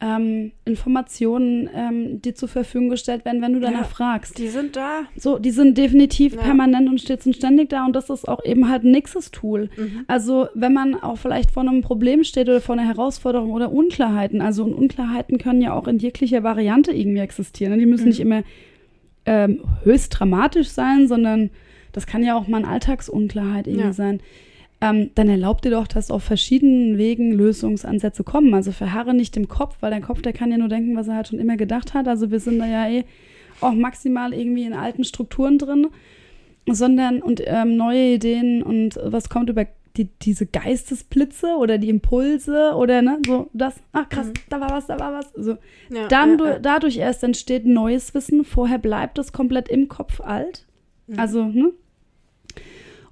[0.00, 3.84] ähm, Informationen ähm, dir zur Verfügung gestellt werden, wenn du danach Ja.
[3.84, 4.38] fragst.
[4.38, 5.00] Die sind da.
[5.16, 6.40] So, die sind definitiv Ja.
[6.42, 9.70] permanent und stets und ständig da und das ist auch eben halt ein nächstes Tool.
[9.76, 10.04] Mhm.
[10.06, 14.40] Also, wenn man auch vielleicht vor einem Problem steht oder vor einer Herausforderung oder Unklarheiten,
[14.40, 17.72] also Unklarheiten können ja auch in jeglicher Variante irgendwie existieren.
[17.72, 17.78] ne?
[17.78, 18.08] Die müssen Mhm.
[18.10, 18.42] nicht immer
[19.28, 21.50] ähm, höchst dramatisch sein, sondern
[21.92, 23.92] das kann ja auch mal eine Alltagsunklarheit irgendwie Ja.
[23.92, 24.20] sein.
[24.80, 28.54] Ähm, dann erlaubt dir doch, dass auf verschiedenen Wegen Lösungsansätze kommen.
[28.54, 31.16] Also verharre nicht im Kopf, weil dein Kopf, der kann ja nur denken, was er
[31.16, 32.06] halt schon immer gedacht hat.
[32.06, 33.04] Also wir sind da ja eh
[33.60, 35.88] auch maximal irgendwie in alten Strukturen drin,
[36.70, 39.66] sondern und ähm, neue Ideen und was kommt über
[39.98, 44.32] die, diese Geistesblitze oder die Impulse oder ne, so das, ach krass, Mhm.
[44.48, 45.30] da war was, da war was.
[45.34, 45.58] So.
[45.90, 46.58] Ja, Dann ja, ja.
[46.58, 50.64] dadurch erst entsteht neues Wissen, vorher bleibt es komplett im Kopf alt.
[51.06, 51.18] Mhm.
[51.18, 51.72] Also, ne?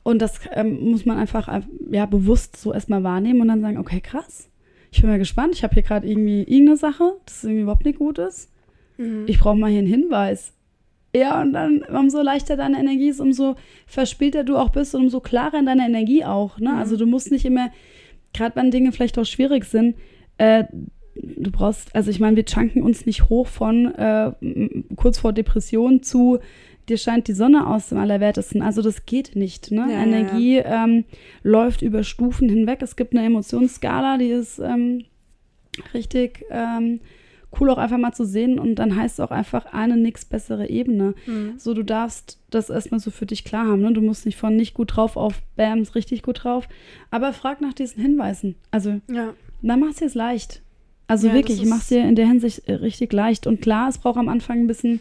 [0.02, 3.78] Und das ähm, muss man einfach äh, ja, bewusst so erstmal wahrnehmen und dann sagen,
[3.78, 4.48] okay, krass.
[4.92, 5.54] Ich bin mal gespannt.
[5.54, 8.50] Ich habe hier gerade irgendwie irgendeine Sache, das irgendwie überhaupt nicht gut ist.
[8.98, 9.24] Mhm.
[9.26, 10.52] Ich brauche mal hier einen Hinweis.
[11.16, 15.20] Ja, und dann, umso leichter deine Energie ist, umso verspielter du auch bist und umso
[15.20, 16.58] klarer in deiner Energie auch.
[16.58, 16.70] Ne?
[16.70, 16.78] Mhm.
[16.78, 17.70] Also du musst nicht immer,
[18.34, 19.96] gerade wenn Dinge vielleicht auch schwierig sind,
[20.38, 20.64] äh,
[21.14, 24.32] du brauchst, also ich meine, wir chunken uns nicht hoch von äh,
[24.96, 26.38] kurz vor Depression zu,
[26.88, 28.60] dir scheint die Sonne aus dem Allerwertesten.
[28.60, 29.70] Also das geht nicht.
[29.70, 29.86] Ne?
[29.88, 31.04] Ja, ja, Energie Ähm,
[31.42, 32.82] läuft über Stufen hinweg.
[32.82, 35.04] Es gibt eine Emotionsskala, die ist ähm,
[35.94, 37.00] richtig ähm,
[37.60, 40.68] cool auch einfach mal zu sehen und dann heißt es auch einfach eine nix bessere
[40.68, 41.14] Ebene.
[41.26, 41.54] Mhm.
[41.58, 43.80] So, du darfst das erstmal so für dich klar haben.
[43.82, 43.92] Ne?
[43.92, 46.68] Du musst nicht von nicht gut drauf auf Bams richtig gut drauf.
[47.10, 48.56] Aber frag nach diesen Hinweisen.
[48.70, 49.32] Also, Ja.
[49.62, 50.60] dann machst du es leicht.
[51.08, 53.46] Also Ja, wirklich, das ist- machst dir in der Hinsicht äh, richtig leicht.
[53.46, 55.00] Und klar, es braucht am Anfang ein bisschen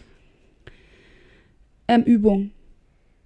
[1.87, 2.51] ähm, Übung.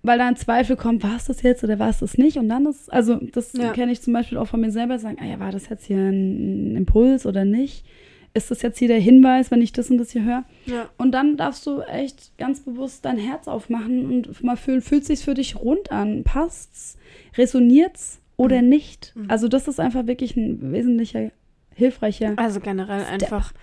[0.01, 2.37] Weil da ein Zweifel kommt, war es das jetzt oder war es das nicht?
[2.37, 3.73] Und dann ist, also das Ja.
[3.73, 5.97] kenne ich zum Beispiel auch von mir selber, sagen, ah ja, war das jetzt hier
[5.97, 7.85] ein Impuls oder nicht?
[8.33, 10.43] Ist das jetzt hier der Hinweis, wenn ich das und das hier höre?
[10.65, 10.89] Ja.
[10.97, 15.23] Und dann darfst du echt ganz bewusst dein Herz aufmachen und mal fühlen, fühlt sich's
[15.23, 16.23] für dich rund an?
[16.23, 16.97] Passt's?
[17.37, 19.13] Resoniert's oder nicht?
[19.15, 19.25] Mhm.
[19.29, 21.31] Also das ist einfach wirklich ein wesentlicher,
[21.73, 22.33] hilfreicher.
[22.37, 23.13] Also generell Step.
[23.23, 23.53] einfach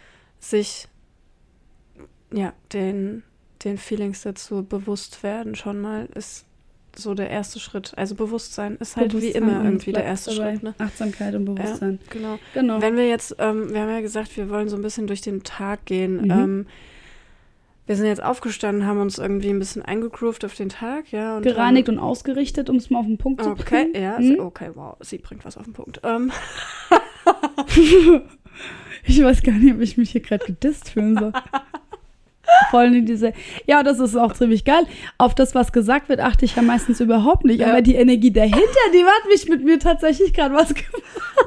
[0.40, 0.88] sich
[2.32, 3.22] ja, den,
[3.64, 6.44] den Feelings dazu bewusst werden schon mal ist
[6.98, 7.92] so der erste Schritt.
[7.96, 10.52] Also Bewusstsein ist halt wie Bewusstsein immer und irgendwie der erste dabei.
[10.52, 10.62] Schritt.
[10.62, 10.74] Ne?
[10.78, 11.98] Achtsamkeit und Bewusstsein.
[12.10, 12.38] Genau.
[12.54, 12.80] Genau.
[12.80, 15.42] Wenn wir jetzt, ähm, wir haben ja gesagt, wir wollen so ein bisschen durch den
[15.42, 16.22] Tag gehen.
[16.22, 16.30] Mhm.
[16.30, 16.66] Ähm,
[17.86, 21.36] wir sind jetzt aufgestanden, haben uns irgendwie ein bisschen eingegroovt auf den Tag, ja.
[21.36, 24.02] Und Gereinigt und ausgerichtet, um es mal auf den Punkt zu haben, Okay, bringen.
[24.02, 24.40] ja, Mhm.
[24.40, 26.00] okay, wow, sie bringt was auf den Punkt.
[26.02, 26.32] Ähm,
[29.08, 31.32] Ich weiß gar nicht, ob ich mich hier gerade gedisst fühlen soll.
[32.70, 33.32] Vor allem diese,
[33.66, 34.84] ja, das ist auch ziemlich geil.
[35.18, 37.60] Auf das, was gesagt wird, achte ich ja meistens überhaupt nicht.
[37.60, 37.68] Ja.
[37.68, 38.60] Aber die Energie dahinter,
[38.92, 41.02] die hat mich mit mir tatsächlich gerade was gemacht.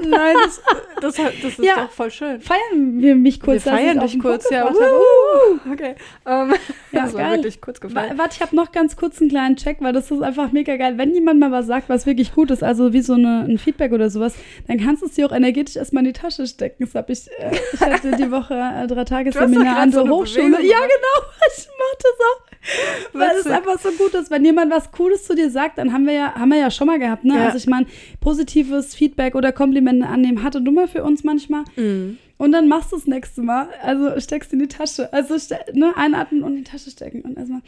[0.07, 0.61] nein, das,
[1.01, 1.75] das, das ist Ja.
[1.83, 2.39] doch voll schön.
[2.41, 3.65] Feiern wir mich kurz.
[3.65, 4.69] wir feiern dich Punkt kurz, ja.
[4.69, 5.95] Uh, okay.
[6.25, 6.53] Ähm,
[6.91, 7.37] Ja, das war geil.
[7.37, 8.11] wirklich kurz gefallen.
[8.17, 10.75] Wa- Warte, ich habe noch ganz kurz einen kleinen Check, weil das ist einfach mega
[10.77, 10.97] geil.
[10.97, 13.91] Wenn jemand mal was sagt, was wirklich gut ist, also wie so eine, ein Feedback
[13.91, 14.35] oder sowas,
[14.67, 16.85] dann kannst du es dir auch energetisch erstmal in die Tasche stecken.
[16.85, 20.11] Das habe ich, äh, ich hatte die Woche äh, drei Tage Seminar an so der
[20.11, 20.49] Hochschule.
[20.57, 20.77] Bewegung Ja.
[20.89, 21.27] Genau.
[21.57, 23.13] Ich mach das auch.
[23.13, 24.29] Weil es einfach so gut ist.
[24.29, 26.87] Wenn jemand was Cooles zu dir sagt, dann haben wir ja, haben wir ja schon
[26.87, 27.35] mal gehabt, ne?
[27.35, 27.45] Ja.
[27.45, 27.85] Also ich meine,
[28.19, 31.63] positives Feedback oder Komplimente annehmen hatte du mal für uns manchmal.
[31.75, 32.17] Mhm.
[32.37, 33.67] Und dann machst du das nächste Mal.
[33.81, 35.11] Also steckst in die Tasche.
[35.13, 35.35] Also
[35.73, 37.21] ne, einatmen und in die Tasche stecken.
[37.21, 37.61] Und erstmal,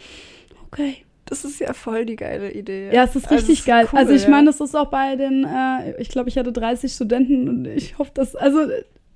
[0.67, 0.97] okay.
[1.25, 2.89] Das ist ja voll die geile Idee.
[2.93, 3.87] Ja, es ist Also, richtig ist geil.
[3.93, 6.91] cool, also ich meine, das ist auch bei den, äh, ich glaube, ich hatte 30
[6.91, 8.59] Studenten und ich hoffe, dass, also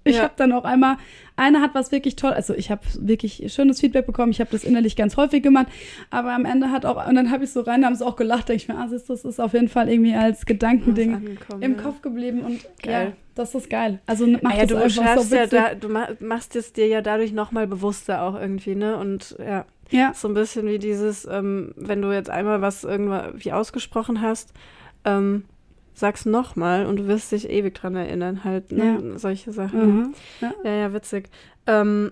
[0.06, 0.24] ich Ja.
[0.24, 0.96] habe dann auch einmal,
[1.36, 4.64] eine hat was wirklich toll, also ich habe wirklich schönes Feedback bekommen, ich habe das
[4.64, 5.68] innerlich ganz häufig gemacht,
[6.10, 8.16] aber am Ende hat auch, und dann habe ich so rein, da haben sie auch
[8.16, 11.82] gelacht, denke ich mir, ah, das ist auf jeden Fall irgendwie als Gedankending im ja.
[11.82, 13.14] Kopf geblieben und ja, Geil.
[13.36, 14.00] das ist geil.
[14.06, 16.88] Also mach Ah ja, das du einfach so ja da, du ma machst es dir
[16.88, 18.98] ja dadurch nochmal bewusster auch irgendwie, ne?
[18.98, 20.14] Und ja, ja.
[20.14, 24.54] so ein bisschen wie dieses, ähm, wenn du jetzt einmal was irgendwie ausgesprochen hast,
[25.04, 25.46] ähm,
[25.96, 29.18] sag's nochmal und du wirst dich ewig dran erinnern, halt, ne?
[29.18, 29.80] Solche Sachen.
[29.80, 30.14] Mhm.
[30.42, 30.54] ja.
[30.64, 31.30] Ja, ja, witzig.
[31.68, 32.12] Ähm,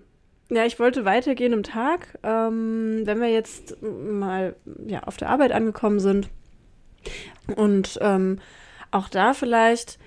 [0.50, 2.20] ja, ich wollte weitergehen im Tag.
[2.24, 6.30] Ähm, wenn wir jetzt mal ja, auf der Arbeit angekommen sind
[7.56, 8.40] und ähm,
[8.92, 9.98] auch da vielleicht,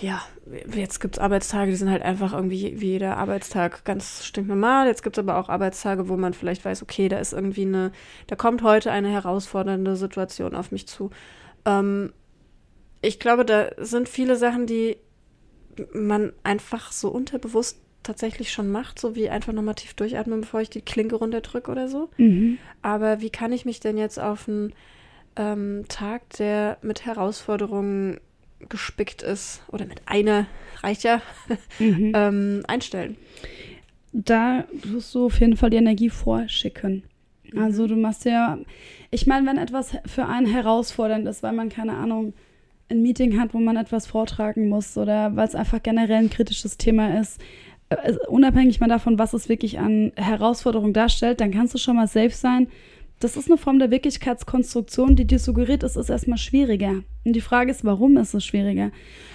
[0.00, 0.22] ja,
[0.74, 4.86] jetzt gibt es Arbeitstage, die sind halt einfach irgendwie wie jeder Arbeitstag ganz stinknormal.
[4.86, 7.92] Jetzt gibt es aber auch Arbeitstage, wo man vielleicht weiß, okay, da ist irgendwie eine,
[8.26, 11.10] da kommt heute eine herausfordernde Situation auf mich zu.
[11.66, 12.12] Ähm,
[13.02, 14.96] ich glaube, da sind viele Sachen, die
[15.92, 20.70] man einfach so unterbewusst tatsächlich schon macht, so wie einfach nochmal tief durchatmen, bevor ich
[20.70, 22.10] die Klinke runterdrücke oder so.
[22.16, 22.58] Mhm.
[22.82, 24.72] Aber wie kann ich mich denn jetzt auf einen
[25.36, 28.18] ähm, Tag, der mit Herausforderungen
[28.68, 30.46] gespickt ist, oder mit einer,
[30.82, 31.22] reicht ja,
[31.78, 32.12] Mhm.
[32.14, 33.16] ähm, einstellen?
[34.12, 37.02] da tust du auf jeden Fall die Energie vorschicken.
[37.56, 38.58] Also du machst ja,
[39.10, 42.34] ich meine, wenn etwas für einen herausfordernd ist, weil man keine Ahnung,
[42.90, 46.78] ein Meeting hat, wo man etwas vortragen muss oder weil es einfach generell ein kritisches
[46.78, 47.40] Thema ist,
[47.90, 52.08] äh, unabhängig mal davon, was es wirklich an Herausforderung darstellt, dann kannst du schon mal
[52.08, 52.68] safe sein.
[53.20, 57.02] Das ist eine Form der Wirklichkeitskonstruktion, die dir suggeriert, es ist erstmal schwieriger.
[57.24, 58.92] Und die Frage ist, warum ist es schwieriger?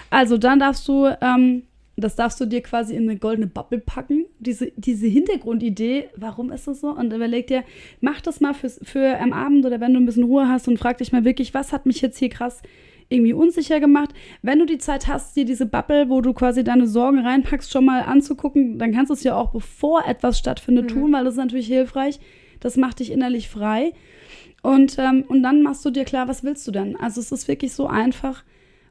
[0.09, 1.63] Also dann darfst du ähm,
[1.95, 4.25] das darfst du dir quasi in eine goldene Bubble packen.
[4.39, 6.89] Diese, diese Hintergrundidee, warum ist das so?
[6.89, 7.63] Und überleg dir,
[8.01, 10.79] mach das mal fürs, für am Abend oder wenn du ein bisschen Ruhe hast und
[10.79, 12.61] frag dich mal wirklich, was hat mich jetzt hier krass
[13.13, 14.09] irgendwie unsicher gemacht.
[14.41, 17.85] Wenn du die Zeit hast, dir diese Bubble, wo du quasi deine Sorgen reinpackst, schon
[17.85, 20.99] mal anzugucken, dann kannst du es ja auch bevor etwas stattfindet Mhm.
[20.99, 22.19] tun, weil das ist natürlich hilfreich.
[22.59, 23.93] Das macht dich innerlich frei.
[24.61, 26.95] Und, ähm, und dann machst du dir klar, was willst du denn?
[26.95, 28.43] Also es ist wirklich so einfach.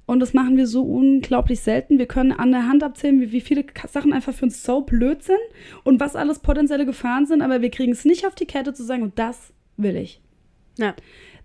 [0.05, 1.99] Und das machen wir so unglaublich selten.
[1.99, 5.23] Wir können an der Hand abzählen, wie, wie viele Sachen einfach für uns so blöd
[5.23, 5.39] sind
[5.85, 8.83] und was alles potenzielle Gefahren sind, aber wir kriegen es nicht auf die Kette zu
[8.85, 10.21] sagen, und das will ich.
[10.77, 10.95] Ja.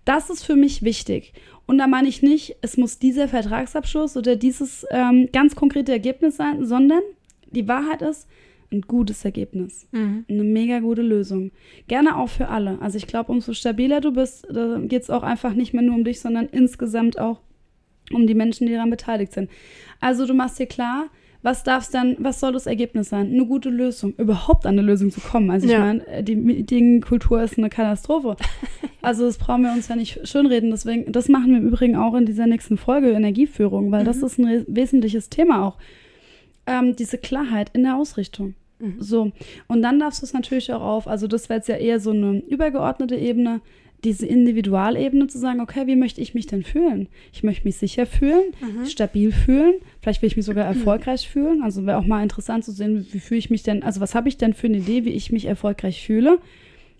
[0.04, 1.32] Das ist für mich wichtig.
[1.68, 6.36] Und da meine ich nicht, es muss dieser Vertragsabschluss oder dieses ähm, ganz konkrete Ergebnis
[6.36, 7.02] sein, sondern
[7.50, 8.26] die Wahrheit ist,
[8.72, 9.86] ein gutes Ergebnis.
[9.92, 10.24] Mhm.
[10.28, 11.50] Eine mega gute Lösung.
[11.86, 12.80] Gerne auch für alle.
[12.80, 15.94] Also ich glaube, umso stabiler du bist, da geht es auch einfach nicht mehr nur
[15.94, 17.40] um dich, sondern insgesamt auch
[18.12, 19.50] um die Menschen, die daran beteiligt sind.
[20.00, 21.10] Also du machst dir klar,
[21.42, 23.32] was darf's dann, was soll das Ergebnis sein?
[23.32, 25.50] Eine gute Lösung, überhaupt an eine Lösung zu kommen.
[25.50, 25.80] Also ich Ja.
[25.80, 28.36] meine, die Meetingkultur ist eine Katastrophe.
[29.00, 30.70] Also das brauchen wir uns ja nicht schönreden.
[30.70, 34.24] Deswegen, das machen wir im Übrigen auch in dieser nächsten Folge Energieführung, weil das Mhm.
[34.26, 35.78] ist ein wesentliches Thema auch.
[36.66, 38.54] Ähm, diese Klarheit in der Ausrichtung.
[38.80, 38.96] Mhm.
[38.98, 39.30] So,
[39.68, 42.10] und dann darfst du es natürlich auch auf, also das wäre jetzt ja eher so
[42.10, 43.60] eine übergeordnete Ebene,
[44.04, 47.08] diese Individualebene zu sagen, okay, wie möchte ich mich denn fühlen?
[47.32, 48.86] Ich möchte mich sicher fühlen, Mhm.
[48.86, 51.62] stabil fühlen, vielleicht will ich mich sogar erfolgreich fühlen.
[51.62, 54.14] Also wäre auch mal interessant zu sehen, wie, wie fühle ich mich denn, also was
[54.14, 56.38] habe ich denn für eine Idee, wie ich mich erfolgreich fühle?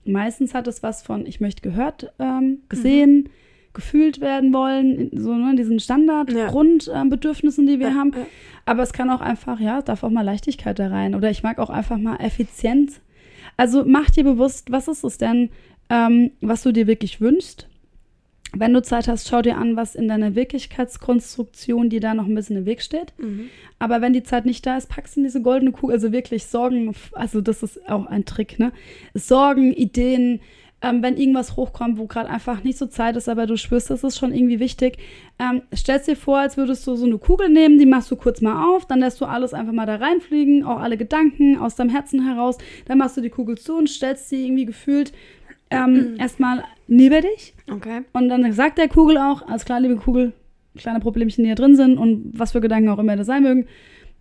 [0.05, 3.29] Meistens hat es was von, ich möchte gehört, ähm, gesehen,
[3.75, 6.49] gefühlt werden wollen, so ne, diesen Standard, Ja.
[6.49, 8.13] Grundbedürfnissen, die wir Ja, haben.
[8.13, 8.27] ja.
[8.65, 11.15] Aber es kann auch einfach, ja, darf auch mal Leichtigkeit da rein.
[11.15, 13.01] Oder ich mag auch einfach mal Effizienz.
[13.57, 15.51] Also mach dir bewusst, was ist es denn,
[15.91, 17.69] ähm, was du dir wirklich wünschst.
[18.55, 22.35] Wenn du Zeit hast, schau dir an, was in deiner Wirklichkeitskonstruktion dir da noch ein
[22.35, 23.13] bisschen im Weg steht.
[23.19, 23.51] Mhm.
[23.79, 25.95] Aber wenn die Zeit nicht da ist, packst du in diese goldene Kugel.
[25.95, 28.73] Also wirklich Sorgen, also das ist auch ein Trick, ne?
[29.13, 30.41] Sorgen, Ideen,
[30.81, 34.05] ähm, wenn irgendwas hochkommt, wo gerade einfach nicht so Zeit ist, aber du spürst, das
[34.05, 34.99] ist schon irgendwie wichtig.
[35.39, 38.41] Ähm, stellst dir vor, als würdest du so eine Kugel nehmen, die machst du kurz
[38.41, 41.91] mal auf, dann lässt du alles einfach mal da reinfliegen, auch alle Gedanken aus deinem
[41.91, 42.59] Herzen heraus.
[42.87, 45.13] Dann machst du die Kugel zu und stellst sie irgendwie gefühlt
[45.71, 47.55] ähm, erstmal neben dich.
[47.71, 48.03] Okay.
[48.13, 50.33] Und dann sagt der Kugel auch, alles klar, liebe Kugel,
[50.77, 53.67] kleine Problemchen, die hier drin sind und was für Gedanken auch immer das sein mögen,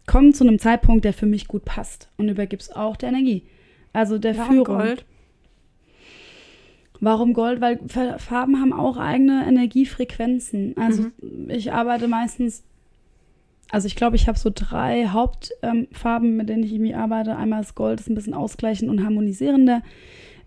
[0.05, 3.43] kommen zu einem Zeitpunkt, der für mich gut passt und übergibst auch der Energie.
[3.93, 4.77] Also der Warum Führung.
[4.77, 5.05] Gold?
[6.99, 7.61] Warum Gold?
[7.61, 10.75] Weil Fa- Farben haben auch eigene Energiefrequenzen.
[10.77, 11.07] Also
[11.47, 12.63] ich arbeite meistens,
[13.69, 17.35] also ich glaube, ich habe so drei Hauptfarben, ähm, mit denen ich irgendwie arbeite.
[17.35, 19.83] Einmal ist Gold, ist ein bisschen ausgleichend und harmonisierender.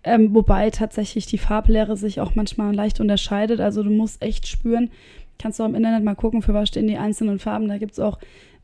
[0.03, 3.59] Ähm, wobei tatsächlich die Farblehre sich auch manchmal leicht unterscheidet.
[3.59, 4.89] Also du musst echt spüren,
[5.37, 7.67] kannst du auch im Internet mal gucken, für was stehen die einzelnen Farben.
[7.67, 8.17] Da gibt es auch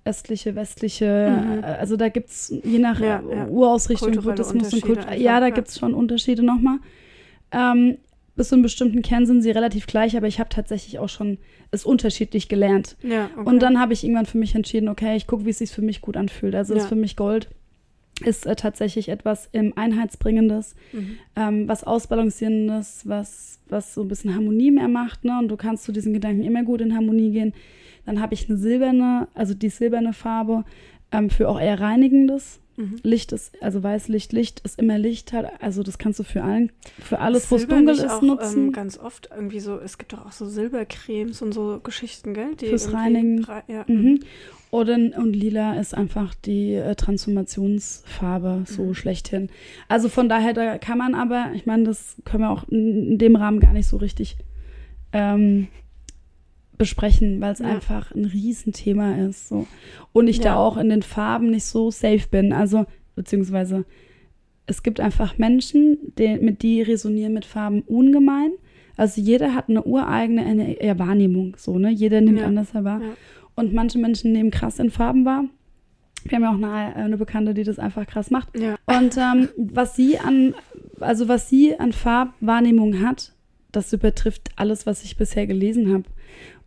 [0.03, 1.63] östliche, westliche, Mhm.
[1.63, 3.47] äh, also da gibt es je nach Ja, ja.
[3.47, 5.11] Urausrichtung, Buddhismus und Kultur.
[5.13, 5.53] Ja, da ja.
[5.53, 6.77] gibt es schon Unterschiede nochmal.
[7.51, 7.97] Ähm,
[8.35, 11.39] bis zu einem bestimmten Kern sind sie relativ gleich, aber ich habe tatsächlich auch schon
[11.71, 12.95] es unterschiedlich gelernt.
[13.03, 13.49] Ja, okay.
[13.49, 15.81] Und dann habe ich irgendwann für mich entschieden, okay, ich gucke, wie es sich für
[15.81, 16.55] mich gut anfühlt.
[16.55, 16.81] Also Ja.
[16.81, 17.49] ist für mich Gold
[18.25, 21.17] ist äh, tatsächlich etwas im Einheitsbringendes, Mhm.
[21.35, 25.23] ähm, was Ausbalancierendes, was, was so ein bisschen Harmonie mehr macht.
[25.23, 25.37] Ne?
[25.39, 27.53] Und du kannst zu diesen Gedanken immer gut in Harmonie gehen.
[28.05, 30.63] Dann habe ich eine silberne, also die silberne Farbe
[31.11, 32.59] ähm, für auch eher Reinigendes.
[32.79, 32.97] Mhm.
[33.01, 35.47] Licht ist, also Weißlicht, Licht ist immer Licht halt.
[35.61, 38.67] Also das kannst du für allen, für alles, wo es dunkel ist, auch, nutzen.
[38.67, 42.53] Ähm, ganz oft irgendwie so, es gibt doch auch so Silbercremes und so Geschichten, gell?
[42.55, 43.43] Die Fürs Reinigen.
[43.45, 43.83] rei- Ja.
[43.87, 44.19] Mhm.
[44.69, 48.93] Oder, und lila ist einfach die äh, Transformationsfarbe so Mhm.
[48.95, 49.49] schlechthin.
[49.87, 53.17] Also von daher, da kann man aber, ich meine, das können wir auch in, in
[53.17, 54.35] dem Rahmen gar nicht so richtig
[55.13, 55.67] ähm,
[56.77, 57.67] besprechen, weil es Ja.
[57.67, 59.47] einfach ein Riesenthema ist.
[59.49, 59.65] So.
[60.13, 60.55] Und ich da Ja.
[60.57, 62.53] auch in den Farben nicht so safe bin.
[62.53, 63.85] Also, beziehungsweise
[64.65, 68.51] es gibt einfach Menschen, die, mit die resonieren mit Farben ungemein.
[68.97, 71.89] Also jeder hat eine ureigene Ener- ja, Wahrnehmung, so, ne?
[71.89, 72.47] Jeder nimmt Ja.
[72.47, 72.99] anders wahr.
[73.01, 73.07] Ja.
[73.57, 75.45] Und manche Menschen nehmen krass in Farben wahr.
[76.23, 78.57] Wir haben ja auch eine, eine Bekannte, die das einfach krass macht.
[78.57, 78.75] Ja.
[78.85, 80.53] Und ähm, was sie an,
[80.99, 83.33] also was sie an Farbwahrnehmung hat,
[83.71, 86.03] das übertrifft alles, was ich bisher gelesen habe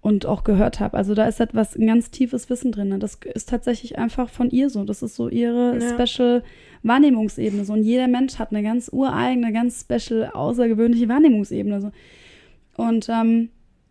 [0.00, 0.96] und auch gehört habe.
[0.96, 2.98] Also da ist etwas, ein ganz tiefes Wissen drin.
[2.98, 4.82] Das ist tatsächlich einfach von ihr so.
[4.82, 6.06] Das ist so ihre Ja.
[6.06, 6.42] Special
[6.82, 7.64] Wahrnehmungsebene.
[7.64, 7.74] So.
[7.74, 11.80] Und jeder Mensch hat eine ganz ureigene, ganz special, außergewöhnliche Wahrnehmungsebene.
[11.80, 11.92] So.
[12.76, 13.50] Und ähm,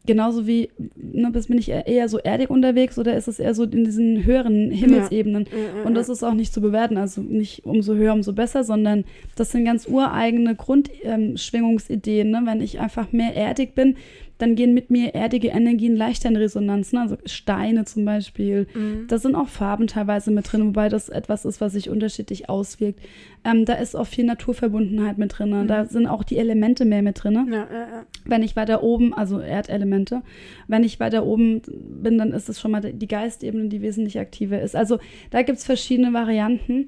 [0.09, 3.63] genauso wie, ne, bin ich eher- eher so erdig unterwegs oder ist es eher so
[3.63, 5.45] in diesen höheren Himmelsebenen.
[5.45, 9.03] Ja, Und das ist auch nicht zu bewerten, also nicht umso höher, umso besser, sondern
[9.35, 12.31] das sind ganz ureigene Grundschwingungsideen.
[12.31, 12.41] Ne?
[12.45, 13.95] Wenn ich einfach mehr erdig bin,
[14.39, 16.93] dann gehen mit mir erdige Energien leichter in Resonanz.
[16.93, 17.01] Ne?
[17.01, 18.67] Also Steine zum Beispiel.
[18.73, 19.05] Mhm.
[19.07, 23.01] Da sind auch Farben teilweise mit drin, wobei das etwas ist, was sich unterschiedlich auswirkt.
[23.43, 25.67] Ähm, da ist auch viel Naturverbundenheit mit drin.
[25.67, 27.35] Da sind auch die Elemente mehr mit drin.
[27.51, 28.05] Ja, ja, ja.
[28.25, 30.21] Wenn ich weiter oben, also Erdelemente,
[30.67, 31.61] wenn ich weiter oben
[32.01, 34.75] bin, dann ist es schon mal die Geistebene, die wesentlich aktiver ist.
[34.75, 34.99] Also
[35.31, 36.87] da gibt es verschiedene Varianten.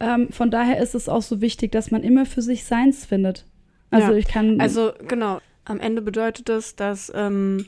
[0.00, 3.46] Ähm, von daher ist es auch so wichtig, dass man immer für sich Seins findet.
[3.90, 4.18] Also Ja.
[4.18, 4.60] ich kann.
[4.60, 7.66] Also genau, am Ende bedeutet das, dass ähm,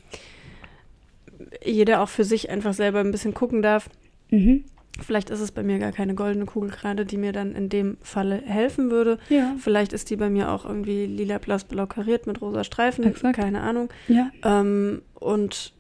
[1.65, 3.89] jeder auch für sich einfach selber ein bisschen gucken darf.
[4.31, 4.65] mhm.
[5.01, 7.97] Vielleicht ist es bei mir gar keine goldene Kugel gerade, die mir dann in dem
[8.03, 9.19] Falle helfen würde.
[9.31, 9.57] Ja.
[9.59, 13.37] Vielleicht ist die bei mir auch irgendwie lila, blass, blau kariert mit rosa Streifen, Exakt.
[13.37, 13.89] keine Ahnung.
[14.07, 14.31] Ja.
[14.45, 15.73] Ähm, und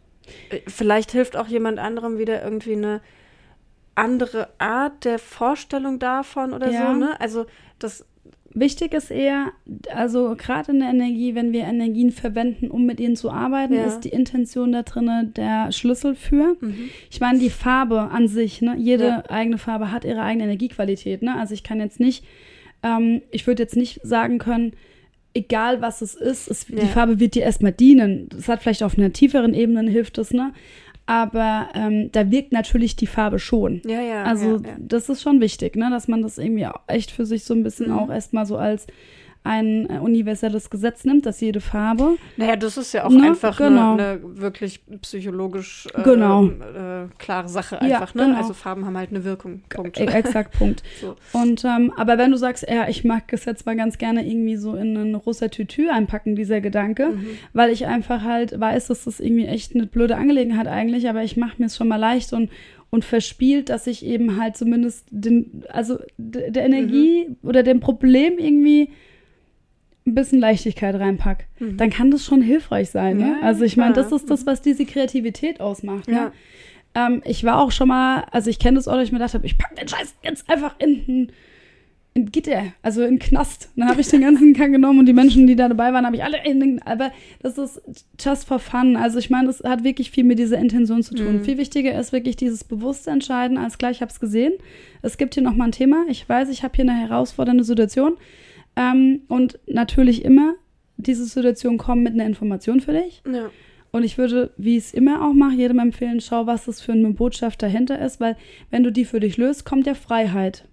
[0.48, 3.02] äh, vielleicht hilft auch jemand anderem wieder irgendwie eine
[3.94, 6.92] andere Art der Vorstellung davon oder Ja.
[6.94, 7.20] so, ne?
[7.20, 7.44] Also
[7.78, 8.06] das,
[8.54, 9.52] Wichtig ist eher,
[9.94, 13.84] also gerade in der Energie, wenn wir Energien verwenden, um mit ihnen zu arbeiten, Ja.
[13.84, 16.56] ist die Intention da drin der Schlüssel für.
[16.60, 16.90] mhm.
[17.10, 18.74] Ich meine, die Farbe an sich, ne?
[18.78, 19.24] jede Ja.
[19.30, 21.22] eigene Farbe hat ihre eigene Energiequalität.
[21.22, 21.34] Ne?
[21.38, 22.24] Also ich kann jetzt nicht,
[22.82, 24.72] ähm, ich würde jetzt nicht sagen können,
[25.34, 26.80] egal was es ist, es, Ja.
[26.80, 28.28] die Farbe wird dir erstmal dienen.
[28.28, 30.52] Das hat vielleicht auf einer tieferen Ebene hilft es, ne?
[31.12, 33.82] Aber ähm, da wirkt natürlich die Farbe schon.
[33.84, 34.22] ja, ja.
[34.22, 34.76] Also ja, ja.
[34.78, 35.90] das ist schon wichtig, ne?
[35.90, 37.98] dass man das irgendwie echt für sich so ein bisschen Mhm.
[37.98, 38.86] auch erstmal so als
[39.44, 43.56] ein äh, universelles Gesetz nimmt, dass jede Farbe Naja, das ist ja auch Ne, einfach
[43.58, 43.94] genau.
[43.94, 46.46] eine, eine wirklich psychologisch äh, Genau.
[46.46, 48.14] äh, klare Sache Ja, einfach.
[48.14, 48.26] Ne?
[48.26, 48.36] genau.
[48.38, 49.62] Also Farben haben halt eine Wirkung.
[49.68, 49.98] Punkt.
[49.98, 50.82] E- exakt Punkt.
[51.00, 51.16] So.
[51.32, 54.56] Und ähm, aber wenn du sagst, ja, ich mag es jetzt mal ganz gerne irgendwie
[54.56, 57.26] so in ein rosa Tütü einpacken, dieser Gedanke, Mhm.
[57.52, 61.36] weil ich einfach halt weiß, dass das irgendwie echt eine blöde Angelegenheit eigentlich, aber ich
[61.36, 62.50] mache mir es schon mal leicht und
[62.90, 68.90] und verspielt, dass ich eben halt zumindest den, also der Energie oder dem Problem irgendwie
[70.06, 71.76] ein bisschen Leichtigkeit reinpack, Mhm.
[71.76, 73.18] dann kann das schon hilfreich sein.
[73.18, 73.36] Ne?
[73.40, 76.08] Ja, Also ich meine, das ist das, was diese Kreativität ausmacht.
[76.08, 76.14] Ne?
[76.14, 76.32] Ja.
[77.06, 79.34] Ähm, ich war auch schon mal, also ich kenne das auch, dass ich mir gedacht
[79.34, 81.32] habe, ich packe den Scheiß jetzt einfach in ein
[82.14, 83.70] in Gitter, also in Knast.
[83.74, 86.14] Dann habe ich den ganzen Kack genommen und die Menschen, die da dabei waren, habe
[86.14, 87.10] ich alle in den, aber
[87.42, 87.80] das ist
[88.22, 88.96] just for fun.
[88.96, 91.36] Also ich meine, das hat wirklich viel mit dieser Intention zu tun.
[91.38, 91.44] Mhm.
[91.44, 94.52] Viel wichtiger ist wirklich dieses bewusste Entscheiden, als klar, ich habe es gesehen.
[95.00, 96.04] Es gibt hier nochmal ein Thema.
[96.10, 98.18] Ich weiß, ich habe hier eine herausfordernde Situation.
[98.76, 100.54] Ähm, und natürlich immer,
[100.96, 103.22] diese Situation kommt mit einer Information für dich.
[103.30, 103.50] Ja.
[103.90, 106.92] Und ich würde, wie ich es immer auch mache, jedem empfehlen, schau, was das für
[106.92, 108.36] eine Botschaft dahinter ist, weil
[108.70, 110.66] wenn du die für dich löst, kommt ja Freiheit.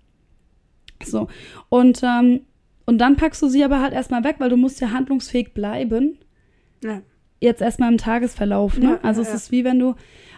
[1.03, 1.27] So.
[1.67, 2.41] Und, ähm,
[2.85, 6.17] und dann packst du sie aber halt erstmal weg, weil du musst ja handlungsfähig bleiben.
[6.81, 7.01] Ja.
[7.41, 8.85] Jetzt erstmal im Tagesverlauf, ne?
[8.85, 9.95] Ja, also es ist wie wenn du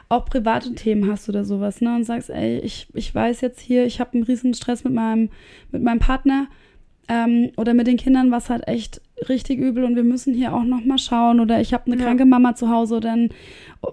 [0.10, 1.96] auch private Themen hast oder sowas, ne?
[1.96, 5.30] Und sagst, ey, ich, ich weiß jetzt hier, ich habe einen riesen Stress mit meinem,
[5.72, 6.48] mit meinem Partner
[7.08, 10.64] ähm, oder mit den Kindern, was halt echt richtig übel und wir müssen hier auch
[10.64, 12.06] noch mal schauen oder ich habe eine Ja.
[12.08, 13.30] kranke Mama zu Hause oder ein,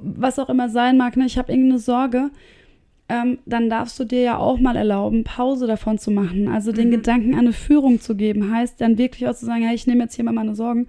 [0.00, 1.26] was auch immer sein mag, ne?
[1.26, 2.30] Ich habe irgendeine Sorge.
[3.10, 6.46] Ähm, dann darfst du dir ja auch mal erlauben, Pause davon zu machen.
[6.48, 6.92] Also den Mhm.
[6.92, 10.02] Gedanken an eine Führung zu geben, heißt dann wirklich auch zu sagen, hey, ich nehme
[10.04, 10.88] jetzt hier mal meine Sorgen,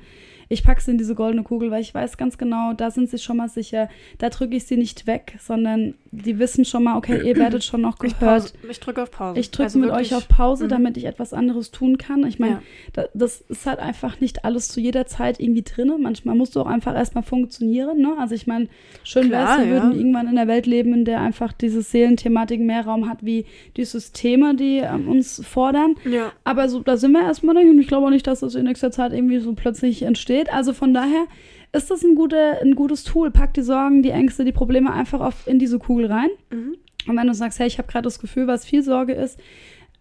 [0.49, 3.19] ich packe sie in diese goldene Kugel, weil ich weiß ganz genau, da sind sie
[3.19, 7.21] schon mal sicher, da drücke ich sie nicht weg, sondern die wissen schon mal, okay,
[7.23, 8.41] ihr werdet schon noch Ich, gehört.
[8.41, 9.39] pause, ich drücke auf Pause.
[9.39, 10.69] Ich drücke Also mit wirklich- euch auf Pause, Mhm.
[10.69, 12.25] damit ich etwas anderes tun kann.
[12.25, 12.61] Ich meine, Ja.
[12.93, 15.93] da, das ist halt einfach nicht alles zu jeder Zeit irgendwie drin.
[15.99, 17.99] Manchmal musst du auch einfach erstmal funktionieren.
[18.01, 18.15] Ne?
[18.17, 18.67] Also ich meine,
[19.03, 19.83] schön Klar, wär's, wir ja.
[19.83, 23.45] würden irgendwann in der Welt leben, in der einfach diese Seelenthematik mehr Raum hat, wie
[23.77, 25.93] die Systeme, die ähm, uns fordern.
[26.09, 26.31] Ja.
[26.43, 28.65] Aber so, da sind wir erstmal nicht und ich glaube auch nicht, dass das in
[28.65, 30.38] nächster Zeit irgendwie so plötzlich entsteht.
[30.47, 31.25] Also von daher
[31.73, 33.31] ist das ein, gute, ein gutes Tool.
[33.31, 36.29] Pack die Sorgen, die Ängste, die Probleme einfach auf, in diese Kugel rein.
[36.51, 36.77] Mhm.
[37.07, 39.39] Und wenn du sagst, hey, ich habe gerade das Gefühl, was viel Sorge ist,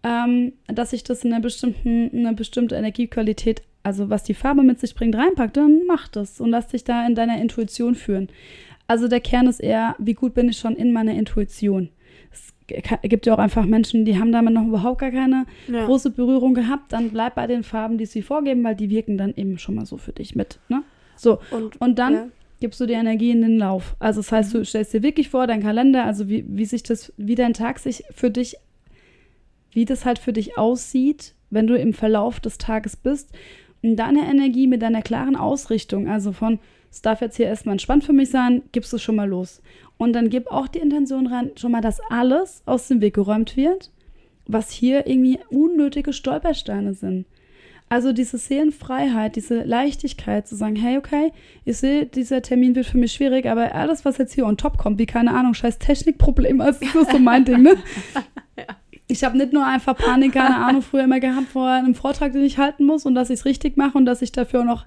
[0.03, 4.79] ähm, dass ich das in einer bestimmten, eine bestimmte Energiequalität, also was die Farbe mit
[4.79, 8.29] sich bringt, reinpackt, dann mach das und lass dich da in deiner Intuition führen.
[8.87, 11.89] Also der Kern ist eher, wie gut bin ich schon in meiner Intuition.
[13.03, 15.85] Gibt ja auch einfach Menschen, die haben damit noch überhaupt gar keine Ja.
[15.85, 16.93] große Berührung gehabt.
[16.93, 19.85] Dann bleib bei den Farben, die sie vorgeben, weil die wirken dann eben schon mal
[19.85, 20.59] so für dich mit.
[20.69, 20.83] Ne?
[21.15, 22.27] So, Und, und dann ja.
[22.59, 23.95] gibst du die Energie in den Lauf.
[23.99, 27.13] Also das heißt, du stellst dir wirklich vor, dein Kalender, also wie, wie sich das,
[27.17, 28.55] wie dein Tag sich für dich
[29.71, 33.31] wie das halt für dich aussieht, wenn du im Verlauf des Tages bist.
[33.81, 36.59] Und deine Energie mit deiner klaren Ausrichtung, also von,
[36.91, 39.61] es darf jetzt hier erstmal entspannt für mich sein, gibst du schon mal los.
[39.97, 43.57] Und dann gib auch die Intention rein, schon mal, dass alles aus dem Weg geräumt
[43.57, 43.91] wird,
[44.47, 47.25] was hier irgendwie unnötige Stolpersteine sind.
[47.91, 51.33] Also diese Seelenfreiheit, diese Leichtigkeit zu sagen, hey, okay,
[51.65, 54.77] ich sehe, dieser Termin wird für mich schwierig, aber alles, was jetzt hier on top
[54.77, 57.75] kommt, wie keine Ahnung, scheiß Technikproblem, also das ist so mein Ding, ne?
[59.11, 62.43] Ich habe nicht nur einfach Panik, keine Ahnung, früher immer gehabt vor einem Vortrag, den
[62.43, 64.85] ich halten muss und dass ich es richtig mache und dass ich dafür auch noch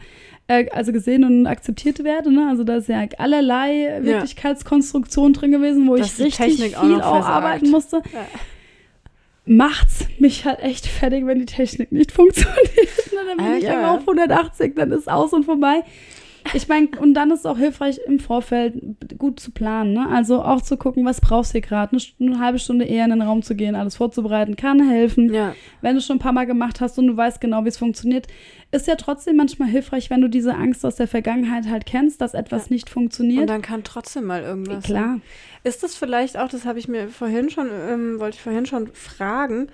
[0.49, 2.33] äh, also gesehen und akzeptiert werde.
[2.33, 2.49] Ne?
[2.49, 7.01] Also da ist ja allerlei Wirklichkeitskonstruktion drin gewesen, wo Dass ich richtig Technik auch viel
[7.01, 7.35] auch versagt.
[7.35, 8.03] arbeiten musste.
[8.13, 8.27] Ja.
[9.45, 12.57] Macht's mich halt echt fertig, wenn die Technik nicht funktioniert.
[12.67, 13.19] Ne?
[13.29, 13.81] Dann bin ich Alter.
[13.81, 15.83] immer auf 180, dann ist aus und vorbei.
[16.55, 18.75] Ich meine, und dann ist es auch hilfreich, im Vorfeld
[19.19, 19.95] gut zu planen.
[19.95, 20.07] Ne?
[20.11, 21.97] Also auch zu gucken, was brauchst du hier gerade.
[21.97, 25.33] Eine, eine halbe Stunde eher in den Raum zu gehen, alles vorzubereiten, kann helfen.
[25.33, 25.55] Ja.
[25.81, 27.79] Wenn du es schon ein paar Mal gemacht hast und du weißt genau, wie es
[27.79, 28.27] funktioniert,
[28.71, 32.35] ist ja trotzdem manchmal hilfreich, wenn du diese Angst aus der Vergangenheit halt kennst, dass
[32.35, 32.75] etwas Ja.
[32.75, 33.49] nicht Und funktioniert.
[33.49, 34.85] dann kann trotzdem mal irgendwas.
[34.85, 35.21] Klar.
[35.65, 38.89] Ist das vielleicht auch, das habe ich mir vorhin schon, ähm, wollte ich vorhin schon
[38.95, 39.69] fragen,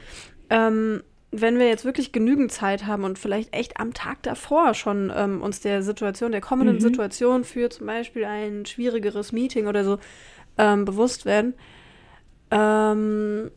[0.50, 5.12] ähm, wenn wir jetzt wirklich genügend Zeit haben und vielleicht echt am Tag davor schon
[5.14, 6.80] ähm, uns der Situation, der kommenden Mhm.
[6.80, 9.98] Situation für zum Beispiel ein schwierigeres Meeting oder so
[10.56, 11.54] ähm, bewusst werden,
[12.50, 13.50] ähm,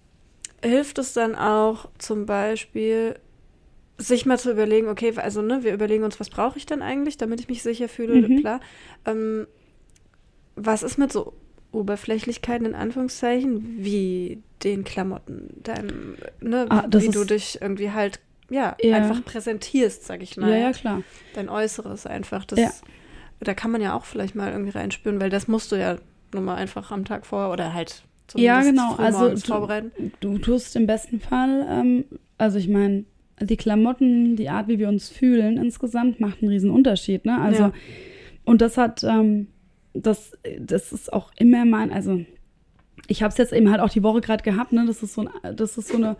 [0.64, 3.18] hilft es dann auch zum Beispiel,
[3.98, 7.18] sich mal zu überlegen, okay, also ne, wir überlegen uns, was brauche ich denn eigentlich,
[7.18, 8.40] damit ich mich sicher fühle, Mhm.
[8.40, 8.60] klar.
[9.06, 9.48] Ähm,
[10.56, 11.34] was ist mit so
[11.72, 18.20] Oberflächlichkeiten in Anführungszeichen, wie den Klamotten, deinem, ne, Ah, wie du dich irgendwie halt,
[18.50, 18.96] ja, Ja.
[18.98, 20.50] einfach präsentierst, sag ich mal.
[20.52, 21.04] Ja, ja, klar.
[21.34, 22.46] Dein Äußeres einfach.
[22.46, 22.72] Das, Ja.
[23.44, 25.96] Da kann man ja auch vielleicht mal irgendwie reinspüren, weil das musst du ja
[26.34, 28.04] nun mal einfach am Tag vor oder halt
[28.36, 29.04] Ja, zumindest genau.
[29.04, 30.12] Also du, vorbereiten.
[30.20, 32.06] du tust im besten Fall, ähm,
[32.38, 33.06] also ich meine,
[33.40, 37.26] die Klamotten, die Art, wie wir uns fühlen insgesamt, macht einen riesen Unterschied.
[37.26, 37.42] Ne?
[37.42, 37.74] Also, Ja.
[38.46, 39.48] und das hat, ähm,
[39.94, 42.24] das, das ist auch immer mein, also
[43.08, 44.86] ich habe es jetzt eben halt auch die Woche gerade gehabt, ne?
[44.86, 46.18] Das ist so ein, das ist so eine,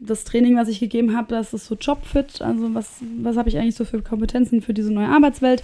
[0.00, 3.58] das Training, was ich gegeben habe, das ist so Jobfit, also was, was habe ich
[3.58, 5.62] eigentlich so für Kompetenzen für diese neue Arbeitswelt.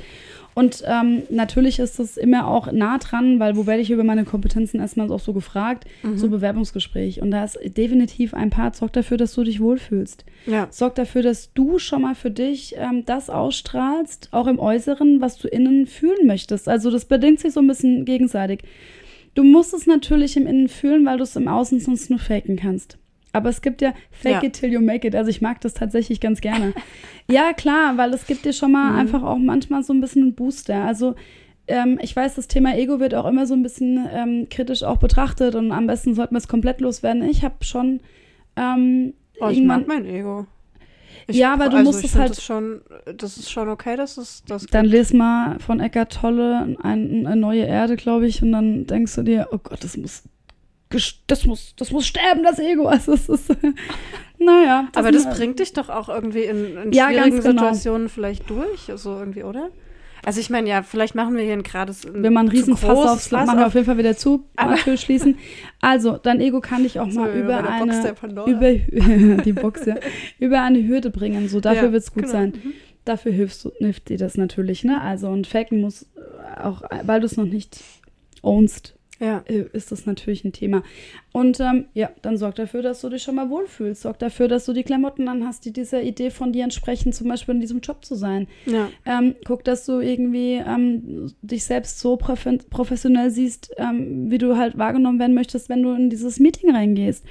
[0.55, 4.25] Und ähm, natürlich ist das immer auch nah dran, weil wo werde ich über meine
[4.25, 7.23] Kompetenzen erstmal auch so gefragt, so Bewerbungsgespräch.
[7.23, 10.25] Und da ist definitiv ein Part, sorgt dafür, dass du dich wohlfühlst.
[10.47, 10.67] Ja.
[10.71, 15.39] Sorgt dafür, dass du schon mal für dich ähm, das ausstrahlst, auch im Äußeren, was
[15.39, 16.69] du innen fühlen möchtest.
[16.69, 18.63] Also das bedingt sich so ein bisschen gegenseitig.
[19.35, 22.57] Du musst es natürlich im Innen fühlen, weil du es im Außen sonst nur faken
[22.57, 22.99] kannst.
[23.33, 24.43] Aber es gibt ja Fake Ja.
[24.45, 25.15] it till you make it.
[25.15, 26.73] Also ich mag das tatsächlich ganz gerne.
[27.31, 28.73] ja, klar, weil es gibt dir schon Mhm.
[28.73, 30.83] mal einfach auch manchmal so ein bisschen einen Booster.
[30.85, 31.15] Also
[31.69, 34.97] ähm, ich weiß, das Thema Ego wird auch immer so ein bisschen ähm, kritisch auch
[34.97, 37.23] betrachtet und am besten sollten wir es komplett loswerden.
[37.23, 38.01] Ich habe schon
[38.57, 40.47] ähm, Oh, ich mag mein Ego.
[41.27, 42.81] Ich, Ja, aber du also musst es halt- Das, schon,
[43.17, 44.95] das ist schon okay, dass es das Dann gibt.
[44.95, 49.23] les mal von Eckart Tolle ein, eine neue Erde, glaube ich, und dann denkst du
[49.23, 50.25] dir, oh Gott, das muss,
[51.27, 52.89] das muss, das muss sterben, das Ego.
[52.89, 53.55] Also es ist,
[54.39, 54.89] naja.
[54.95, 57.43] Aber das bringt dich doch auch irgendwie in, in Ja, schwierigen genau.
[57.43, 59.71] Situationen vielleicht durch, so irgendwie, oder?
[60.23, 62.77] Also ich meine, ja, vielleicht machen wir hier ein gerades Wenn man einen zu riesen
[62.77, 63.75] Fass großes aufs, Fass machen wir auf.
[63.75, 64.45] jeden Fall wieder zu,
[64.85, 65.39] Tür schließen.
[65.81, 68.15] Also, dein Ego kann dich auch So, mal über eine,
[68.47, 69.97] über, die Box, ja,
[70.39, 71.49] über eine Hürde bringen.
[71.49, 72.33] So, dafür Ja, wird's gut genau.
[72.35, 72.53] sein.
[73.07, 75.01] Dafür hilfst hilft dir das natürlich, ne?
[75.01, 76.07] Also, und Faken muss
[76.63, 77.81] auch, weil du es noch nicht
[78.43, 79.45] ownst, Ja.
[79.47, 80.83] äh, ist das natürlich ein Thema.
[81.33, 84.03] Und ähm, ja, dann sorg dafür, dass du dich schon mal wohlfühlst.
[84.03, 87.55] Sorg dafür, dass du die Klamotten anhast, die dieser Idee von dir entsprechen, zum Beispiel
[87.55, 88.49] in diesem Job zu sein.
[88.67, 88.89] ja.
[89.05, 94.57] Ähm, guck, dass du irgendwie ähm, dich selbst so profe- professionell siehst, ähm, wie du
[94.57, 97.25] halt wahrgenommen werden möchtest, wenn du in dieses Meeting reingehst.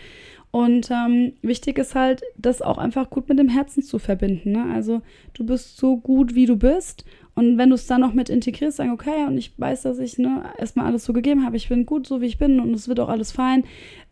[0.51, 4.51] Und ähm, wichtig ist halt, das auch einfach gut mit dem Herzen zu verbinden.
[4.53, 4.65] Ne?
[4.73, 5.01] Also
[5.33, 7.05] du bist so gut, wie du bist.
[7.39, 10.17] Und wenn du es dann noch mit integrierst, sagen, okay, und ich weiß, dass ich
[10.17, 12.89] ne, erstmal alles so gegeben habe, ich bin gut, so wie ich bin und es
[12.89, 13.63] wird auch alles fein.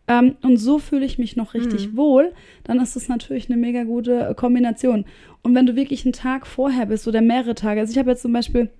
[0.06, 2.32] Ähm, und so fühle ich mich noch richtig wohl,
[2.64, 5.04] dann ist das natürlich eine mega gute äh, Kombination.
[5.42, 8.22] Und wenn du wirklich einen Tag vorher bist oder mehrere Tage, also ich habe jetzt
[8.22, 8.70] zum Beispiel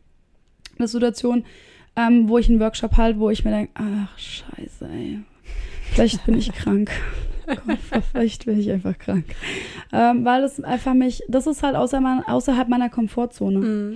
[0.79, 1.45] eine Situation,
[1.95, 5.19] ähm, wo ich einen Workshop halt, wo ich mir denke, ach scheiße, ey,
[5.93, 6.91] vielleicht bin ich krank.
[8.13, 9.25] Vielleicht bin ich einfach krank.
[9.93, 13.59] Ähm, weil das einfach mich, das ist halt außer mein, außerhalb meiner Komfortzone.
[13.59, 13.95] Mhm.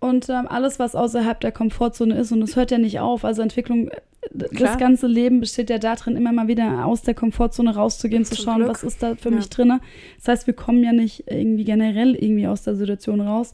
[0.00, 3.42] Und ähm, alles, was außerhalb der Komfortzone ist, und es hört ja nicht auf, also
[3.42, 4.00] Entwicklung, äh,
[4.38, 4.70] Klar.
[4.72, 8.44] das ganze Leben besteht ja darin, immer mal wieder aus der Komfortzone rauszugehen, zu Zum
[8.44, 8.68] schauen, Glück.
[8.70, 9.36] was ist da für Ja.
[9.36, 9.80] mich drin.
[10.18, 13.52] Das heißt, wir kommen ja nicht irgendwie generell irgendwie aus der Situation raus.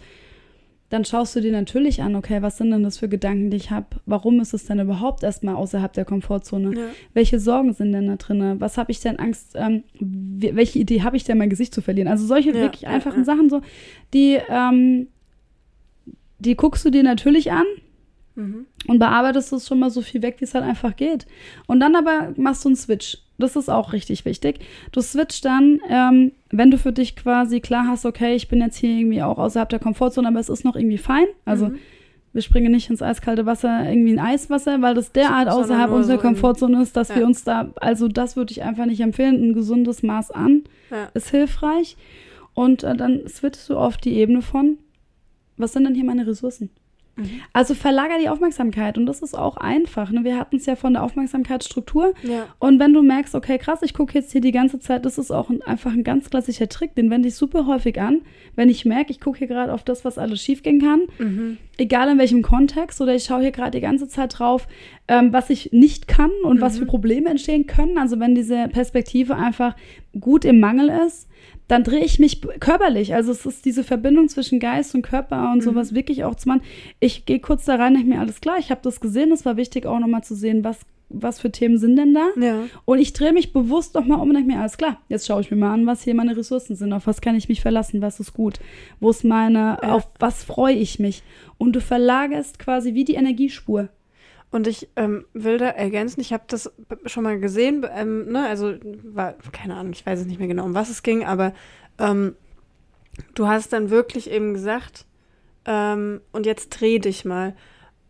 [0.90, 3.70] Dann schaust du dir natürlich an, okay, was sind denn das für Gedanken, die ich
[3.70, 3.86] habe?
[4.06, 6.76] Warum ist es denn überhaupt erstmal außerhalb der Komfortzone?
[6.76, 6.86] Ja.
[7.14, 8.56] Welche Sorgen sind denn da drin?
[8.60, 12.08] Was habe ich denn Angst, ähm, welche Idee habe ich denn, mein Gesicht zu verlieren?
[12.08, 13.24] Also solche Ja, wirklich einfachen ja.
[13.24, 13.62] Sachen so,
[14.12, 15.06] die, ähm,
[16.40, 17.66] die guckst du dir natürlich an
[18.36, 18.66] Mhm.
[18.86, 21.26] und bearbeitest es schon mal so viel weg, wie es halt einfach geht.
[21.66, 23.18] Und dann aber machst du einen Switch.
[23.40, 24.60] Das ist auch richtig wichtig.
[24.92, 28.76] Du switcht dann, ähm, wenn du für dich quasi klar hast, okay, ich bin jetzt
[28.76, 31.24] hier irgendwie auch außerhalb der Komfortzone, aber es ist noch irgendwie fein.
[31.44, 31.78] Also Mhm.
[32.32, 36.16] wir springen nicht ins eiskalte Wasser, irgendwie in Eiswasser, weil das derart Sondern außerhalb unserer
[36.16, 37.16] so Komfortzone ist, dass Ja.
[37.16, 39.42] wir uns da, also das würde ich einfach nicht empfehlen.
[39.42, 41.08] Ein gesundes Maß an Ja.
[41.14, 41.96] ist hilfreich.
[42.54, 44.78] Und äh, dann switchst du auf die Ebene von,
[45.56, 46.70] was sind denn hier meine Ressourcen?
[47.20, 47.40] Mhm.
[47.52, 50.10] Also verlager die Aufmerksamkeit und das ist auch einfach.
[50.10, 50.24] Ne?
[50.24, 52.12] Wir hatten es ja von der Aufmerksamkeitsstruktur.
[52.22, 52.46] Ja.
[52.58, 55.30] Und wenn du merkst, okay, krass, ich gucke jetzt hier die ganze Zeit, das ist
[55.30, 58.22] auch ein, einfach ein ganz klassischer Trick, den wende ich super häufig an.
[58.56, 61.58] Wenn ich merke, ich gucke hier gerade auf das, was alles schiefgehen kann, Mhm.
[61.78, 64.66] egal in welchem Kontext, oder ich schaue hier gerade die ganze Zeit drauf,
[65.10, 67.98] ähm, was ich nicht kann und was für Probleme entstehen können.
[67.98, 69.74] Also wenn diese Perspektive einfach
[70.18, 71.28] gut im Mangel ist,
[71.66, 73.12] dann drehe ich mich körperlich.
[73.12, 76.62] Also es ist diese Verbindung zwischen Geist und Körper und sowas wirklich auch zu machen.
[77.00, 79.32] Ich gehe kurz da rein, denke mir alles klar, ich habe das gesehen.
[79.32, 82.28] Es war wichtig auch nochmal zu sehen, was, was für Themen sind denn da.
[82.40, 82.62] Ja.
[82.84, 85.50] Und ich drehe mich bewusst nochmal um und denke mir, alles klar, jetzt schaue ich
[85.50, 88.20] mir mal an, was hier meine Ressourcen sind, auf was kann ich mich verlassen, was
[88.20, 88.60] ist gut,
[89.00, 89.92] wo ist meine, Ja.
[89.92, 91.22] auf was freue ich mich.
[91.58, 93.88] Und du verlagerst quasi wie die Energiespur.
[94.50, 96.72] Und ich ähm, will da ergänzen, ich habe das
[97.06, 98.74] schon mal gesehen, ähm, ne, also
[99.04, 101.54] war, keine Ahnung, ich weiß es nicht mehr genau, um was es ging, aber
[101.98, 102.34] ähm,
[103.34, 105.06] du hast dann wirklich eben gesagt,
[105.66, 107.54] ähm, und jetzt dreh dich mal.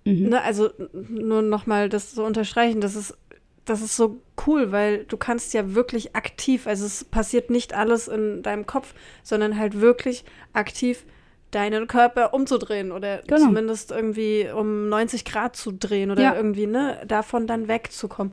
[0.05, 0.30] Mhm.
[0.30, 3.18] Ne, also nur nochmal das so unterstreichen, das ist,
[3.66, 8.09] das ist so cool, weil du kannst ja wirklich aktiv, also es passiert nicht alles
[8.09, 10.24] in deinem Kopf, sondern halt wirklich
[10.55, 11.05] aktiv
[11.51, 13.46] deinen Körper umzudrehen oder Genau.
[13.46, 16.34] zumindest irgendwie um 90 Grad zu drehen oder Ja.
[16.36, 18.32] irgendwie, ne, davon dann wegzukommen.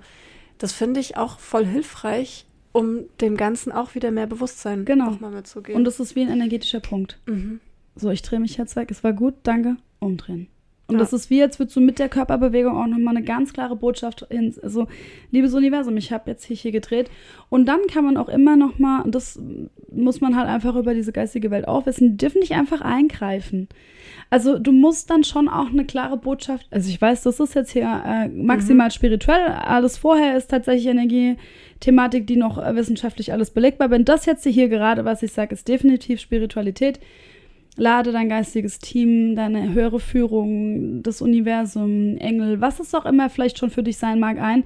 [0.60, 5.06] Das finde ich auch voll hilfreich, um dem Ganzen auch wieder mehr Bewusstsein Genau.
[5.12, 5.78] nochmal mitzugeben.
[5.78, 7.20] Und das ist wie ein energetischer Punkt.
[7.26, 7.60] mhm.
[8.00, 10.48] So, ich drehe mich jetzt weg, es war gut, danke, umdrehen.
[10.86, 11.00] Und Ja.
[11.00, 14.26] das ist wie, jetzt würdest du mit der Körperbewegung auch nochmal eine ganz klare Botschaft
[14.30, 14.56] hin.
[14.62, 14.88] Also,
[15.32, 17.10] liebes Universum, ich habe jetzt hier, hier gedreht.
[17.50, 19.40] Und dann kann man auch immer nochmal, und das
[19.92, 23.68] muss man halt einfach über diese geistige Welt auch wissen, die dürfen nicht einfach eingreifen.
[24.30, 27.72] Also du musst dann schon auch eine klare Botschaft, also ich weiß, das ist jetzt
[27.72, 33.90] hier äh, maximal spirituell, alles vorher ist tatsächlich Energiethematik, die noch äh, wissenschaftlich alles belegbar.
[33.90, 37.00] Wenn das jetzt hier gerade, was ich sage, ist definitiv Spiritualität,
[37.78, 43.60] lade dein geistiges Team, deine höhere Führung, das Universum, Engel, was es auch immer vielleicht
[43.60, 44.64] schon für dich sein mag, ein,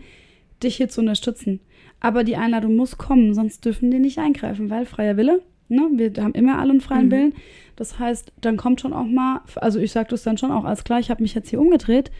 [0.64, 1.60] dich hier zu unterstützen.
[2.02, 6.12] Aber die Einladung muss kommen, sonst dürfen die nicht eingreifen, weil freier Wille, ne, wir
[6.24, 7.12] haben immer alle einen freien Mhm.
[7.12, 7.34] Willen.
[7.78, 10.84] Das heißt, dann kommt schon auch mal, also ich sage das dann schon auch als
[10.84, 12.12] klar, ich habe mich jetzt hier umgedreht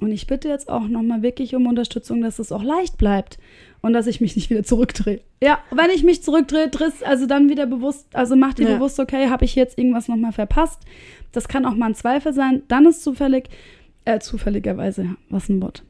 [0.00, 3.38] und ich bitte jetzt auch nochmal wirklich um Unterstützung, dass es auch leicht bleibt
[3.80, 5.20] und dass ich mich nicht wieder zurückdrehe.
[5.42, 8.74] Ja, wenn ich mich zurückdrehe, driss, also dann wieder bewusst, also mach dir Ja.
[8.76, 10.82] bewusst, okay, habe ich jetzt irgendwas nochmal verpasst.
[11.32, 12.62] Das kann auch mal ein Zweifel sein.
[12.68, 13.48] Dann ist zufällig,
[14.04, 15.84] äh, zufälligerweise, ja, was ein Wort.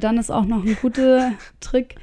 [0.00, 1.96] Dann ist auch noch ein guter Trick,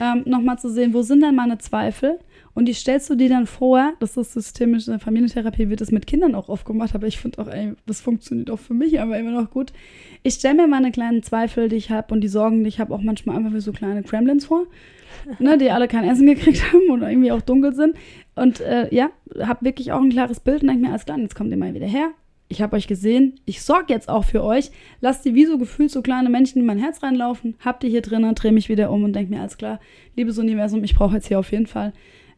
[0.00, 2.18] ähm, nochmal zu sehen, wo sind denn meine Zweifel?
[2.56, 5.92] Und die stellst du dir dann vor, das ist systemisch in der Familientherapie, wird das
[5.92, 8.98] mit Kindern auch oft gemacht, aber ich finde auch, ey, das funktioniert auch für mich
[8.98, 9.74] aber immer noch gut.
[10.22, 12.94] Ich stelle mir meine kleinen Zweifel, die ich habe und die Sorgen, die ich habe,
[12.94, 14.66] auch manchmal einfach wie so kleine Kremlins vor,
[15.38, 17.94] ne, die alle kein Essen gekriegt haben oder irgendwie auch dunkel sind.
[18.36, 21.34] Und äh, ja, habe wirklich auch ein klares Bild und denke mir, alles klar, jetzt
[21.34, 22.10] kommt ihr mal wieder her.
[22.48, 24.70] Ich habe euch gesehen, ich sorge jetzt auch für euch.
[25.00, 27.56] Lasst die wie so gefühlt so kleine Menschen in mein Herz reinlaufen.
[27.64, 29.80] Habt ihr hier drinnen, drehe mich wieder um und denke mir, alles klar,
[30.14, 31.92] liebes Universum, ich brauche jetzt hier auf jeden Fall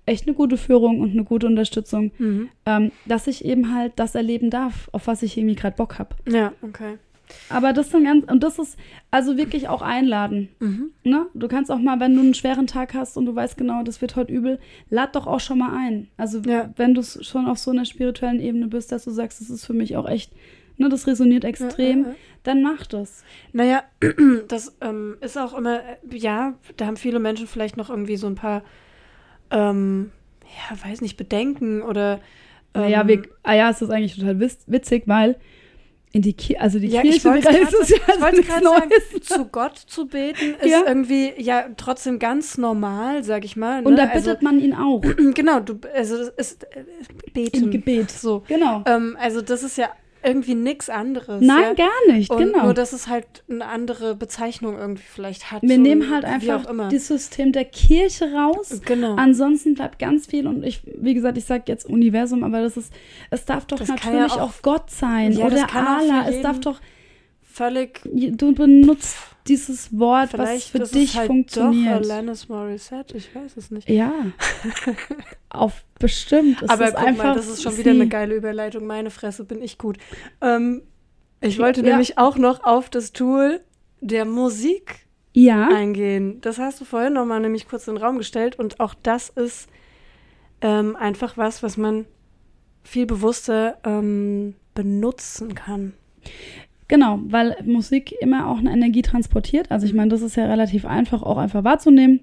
[0.06, 2.48] echt eine gute Führung und eine gute Unterstützung, Mhm.
[2.64, 6.16] ähm, dass ich eben halt das erleben darf, auf was ich irgendwie gerade Bock habe.
[6.26, 6.94] Ja, okay.
[7.50, 8.78] Aber das dann ganz, und das ist
[9.10, 10.48] also wirklich auch einladen.
[10.60, 10.90] Mhm.
[11.04, 11.26] Ne?
[11.34, 14.00] Du kannst auch mal, wenn du einen schweren Tag hast und du weißt genau, das
[14.00, 14.58] wird heute übel,
[14.90, 16.08] lad doch auch schon mal ein.
[16.16, 16.70] Also Ja.
[16.76, 19.72] wenn du schon auf so einer spirituellen Ebene bist, dass du sagst, das ist für
[19.74, 20.32] mich auch echt,
[20.76, 22.14] ne, das resoniert extrem, ja, ja.
[22.42, 23.24] dann mach das.
[23.52, 23.82] Naja,
[24.48, 28.26] das ähm, ist auch immer, äh, ja, da haben viele Menschen vielleicht noch irgendwie so
[28.26, 28.62] ein paar,
[29.50, 30.10] ähm,
[30.70, 32.20] ja, weiß nicht, Bedenken oder.
[32.74, 35.36] Ähm, Naja, wir, ah ja, es ist eigentlich total witz, witzig, weil
[36.12, 37.48] in die Kirche, also die ja, Kirche, ich wollte
[38.42, 39.26] gerade sagen, Neues.
[39.26, 40.82] zu Gott zu beten ist Ja.
[40.86, 43.84] irgendwie ja trotzdem ganz normal, sag ich mal.
[43.84, 43.96] Und ne?
[43.98, 46.84] da bittet man ihn auch also, genau, du, also das ist äh,
[47.32, 47.64] beten.
[47.64, 48.10] im Gebet.
[48.10, 48.42] So.
[48.48, 48.82] Genau.
[48.86, 49.90] Ähm, also das ist ja
[50.28, 51.40] irgendwie nichts anderes.
[51.40, 51.86] Nein, ja?
[51.86, 52.64] gar nicht, Und genau.
[52.64, 55.62] Nur, dass es halt eine andere Bezeichnung irgendwie vielleicht hat.
[55.62, 58.80] Wir so nehmen halt einfach das System der Kirche raus.
[58.84, 59.14] Genau.
[59.16, 62.92] Ansonsten bleibt ganz viel und ich, wie gesagt, ich sage jetzt Universum, aber das ist,
[63.30, 66.28] es darf doch Das kann ja natürlich auch- auch, Gott sein Ja, oder Allah.
[66.28, 66.80] Es darf doch,
[67.58, 68.00] Völlig.
[68.04, 69.16] du benutzt
[69.48, 72.04] dieses Wort, was Vielleicht für ist dich halt funktioniert.
[72.04, 73.88] doch Alanis Morissette, ich weiß es nicht.
[73.88, 74.12] Ja,
[75.50, 76.62] auf bestimmt.
[76.62, 78.86] Es Aber ist guck einfach mal, das ist schon wieder eine geile Überleitung.
[78.86, 79.98] Meine Fresse, bin ich gut.
[80.40, 80.82] Ähm,
[81.40, 81.88] ich wollte Ja.
[81.88, 83.60] nämlich auch noch auf das Tool
[84.00, 86.40] der Musik Ja, eingehen.
[86.40, 89.30] Das hast du vorhin noch mal nämlich kurz in den Raum gestellt und auch das
[89.30, 89.68] ist
[90.60, 92.04] ähm, einfach was, was man
[92.84, 95.94] viel bewusster ähm, benutzen kann.
[96.88, 99.70] Genau, weil Musik immer auch eine Energie transportiert.
[99.70, 102.20] Also ich meine, das ist ja relativ einfach, auch einfach wahrzunehmen.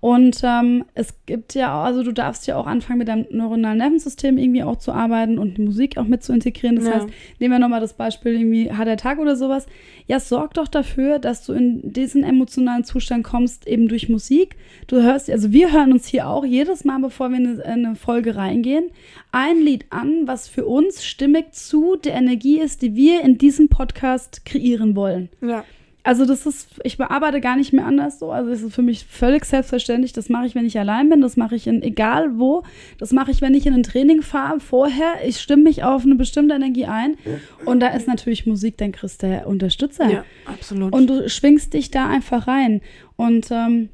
[0.00, 4.38] Und ähm, es gibt ja, also du darfst ja auch anfangen, mit deinem neuronalen Nervensystem
[4.38, 6.76] irgendwie auch zu arbeiten und Musik auch mit zu integrieren.
[6.76, 6.94] Das Ja.
[6.94, 9.66] heißt, nehmen wir nochmal das Beispiel irgendwie hat der Tag oder sowas.
[10.06, 14.56] Ja, sorg doch dafür, dass du in diesen emotionalen Zustand kommst, eben durch Musik.
[14.86, 17.86] Du hörst, also wir hören uns hier auch jedes Mal, bevor wir in eine, in
[17.86, 18.90] eine Folge reingehen,
[19.32, 23.68] ein Lied an, was für uns stimmig zu der Energie ist, die wir in diesem
[23.68, 25.28] Podcast kreieren wollen.
[25.40, 25.64] Ja.
[26.06, 28.30] Also das ist, ich bearbeite gar nicht mehr anders so.
[28.30, 30.12] Also es ist für mich völlig selbstverständlich.
[30.12, 31.20] Das mache ich, wenn ich allein bin.
[31.20, 32.62] Das mache ich in egal wo.
[32.98, 34.60] Das mache ich, wenn ich in ein Training fahre.
[34.60, 37.16] Vorher, ich stimme mich auf eine bestimmte Energie ein.
[37.64, 40.08] Und da ist natürlich Musik, dann kriegst der Unterstützer.
[40.08, 40.92] Ja, absolut.
[40.92, 42.82] Und du schwingst dich da einfach rein.
[43.16, 43.88] Und, ähm,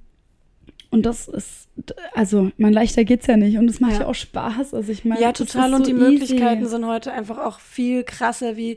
[0.90, 1.68] und das ist,
[2.14, 3.56] also, mein leichter geht's ja nicht.
[3.56, 4.06] Und es macht ja, Ja.
[4.08, 4.74] auch Spaß.
[4.74, 5.70] Also ich meine, ja, total.
[5.70, 6.00] so und die easy.
[6.10, 8.76] Möglichkeiten sind heute einfach auch viel krasser wie,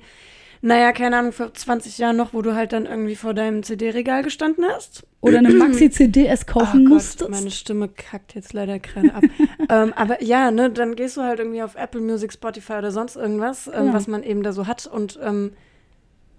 [0.66, 4.24] naja, keine Ahnung, vor 20 Jahren noch, wo du halt dann irgendwie vor deinem CD-Regal
[4.24, 5.06] gestanden hast.
[5.22, 7.20] Oder eine Maxi-CD es kaufen oh musstest.
[7.20, 9.24] Gott, meine Stimme kackt jetzt leider gerade ab.
[9.70, 13.16] ähm, aber ja, ne, dann gehst du halt irgendwie auf Apple Music, Spotify oder sonst
[13.16, 13.94] irgendwas, ähm, Genau.
[13.94, 15.54] was man eben da so hat und ähm,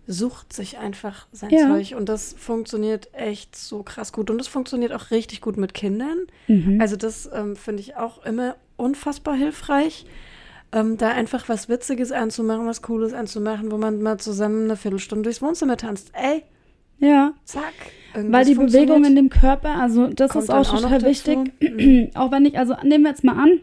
[0.08, 1.68] sucht sich einfach sein Ja.
[1.68, 1.94] Zeug.
[1.96, 4.28] Und das funktioniert echt so krass gut.
[4.30, 6.18] Und das funktioniert auch richtig gut mit Kindern.
[6.48, 6.80] Mhm.
[6.80, 10.04] Also das ähm, finde ich auch immer unfassbar hilfreich.
[10.72, 15.22] Ähm, da einfach was Witziges anzumachen, was Cooles anzumachen, wo man mal zusammen eine Viertelstunde
[15.22, 16.10] durchs Wohnzimmer tanzt.
[16.12, 16.42] Ey,
[16.98, 17.34] ja.
[17.44, 17.74] zack.
[18.14, 18.54] Weil die.
[18.54, 21.38] Bewegung in dem Körper, also das Kommt ist auch auch total wichtig.
[22.14, 23.60] auch wenn ich, also nehmen wir jetzt mal an,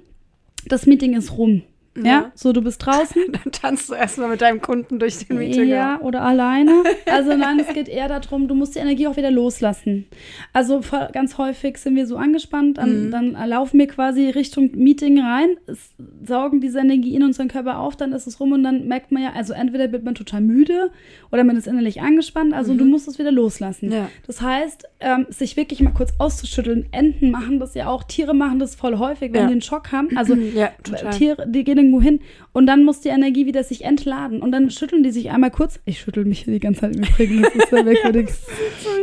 [0.68, 1.64] das Meeting ist rum.
[1.96, 2.32] Ja, Ja.
[2.36, 3.22] so du bist draußen.
[3.32, 5.68] Dann tanzt du erstmal mit deinem Kunden durch den Meeting.
[5.68, 6.72] Ja, oder alleine.
[7.06, 10.08] Also nein, es geht eher darum, du musst die Energie auch wieder loslassen.
[10.54, 10.82] Also
[11.12, 13.12] ganz häufig sind wir so angespannt, dann, Mhm.
[13.12, 15.92] dann laufen wir quasi Richtung Meeting rein, es
[16.26, 19.22] saugen diese Energie in unseren Körper auf, dann ist es rum und dann merkt man
[19.22, 20.90] ja, also entweder wird man total müde
[21.32, 23.88] oder man ist innerlich angespannt, also du musst es wieder loslassen.
[23.88, 23.94] Mhm.
[23.94, 24.10] Ja.
[24.26, 26.88] Das heißt, ähm, sich wirklich mal kurz auszuschütteln.
[26.92, 29.48] Enten machen das ja auch, Tiere machen das voll häufig, wenn Ja.
[29.48, 30.18] die einen Schock haben.
[30.18, 30.70] Also Ja.
[31.12, 32.20] Tiere, die gehen irgendwo hin
[32.54, 35.80] und dann muss die Energie wieder sich entladen und dann schütteln die sich einmal kurz.
[35.86, 38.30] Ich schüttel mich hier die ganze Zeit im Übrigen, das ist sehr merkwürdig.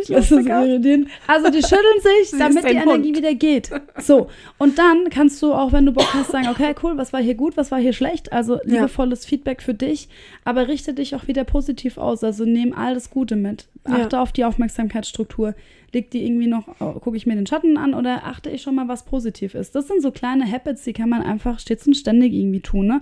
[0.08, 1.08] Das ist irritierend.
[1.26, 3.16] Also die schütteln sich, damit die Energie Hund.
[3.16, 3.70] wieder geht.
[3.98, 4.28] So,
[4.58, 7.34] und dann kannst du auch, wenn du Bock hast, sagen, okay, cool, was war hier
[7.34, 8.32] gut, was war hier schlecht.
[8.32, 10.08] Also liebevolles Feedback für dich,
[10.44, 12.24] aber richte dich auch wieder positiv aus.
[12.24, 13.66] Also nimm all das Gute mit.
[13.86, 13.94] Ja.
[13.94, 15.54] Achte auf die Aufmerksamkeitsstruktur.
[15.92, 18.76] Liegt die irgendwie noch, oh, gucke ich mir den Schatten an oder achte ich schon
[18.76, 19.74] mal, was positiv ist.
[19.74, 23.00] Das sind so kleine Habits, die kann man einfach stets und ständig irgendwie tun, ne?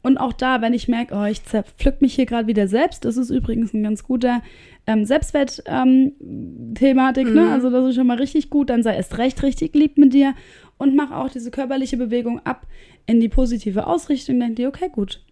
[0.00, 3.16] Und auch da, wenn ich merke, oh, ich zerpflück mich hier gerade wieder selbst, das
[3.16, 4.42] ist übrigens ein ganz guter
[4.86, 7.42] ähm, Selbstwert-Thematik, ne?
[7.42, 7.50] Mhm.
[7.50, 10.34] Also das ist schon mal richtig gut, dann sei erst recht richtig lieb mit dir
[10.78, 12.66] und mach auch diese körperliche Bewegung ab
[13.06, 14.38] in die positive Ausrichtung.
[14.38, 15.22] Denk dir, okay, gut.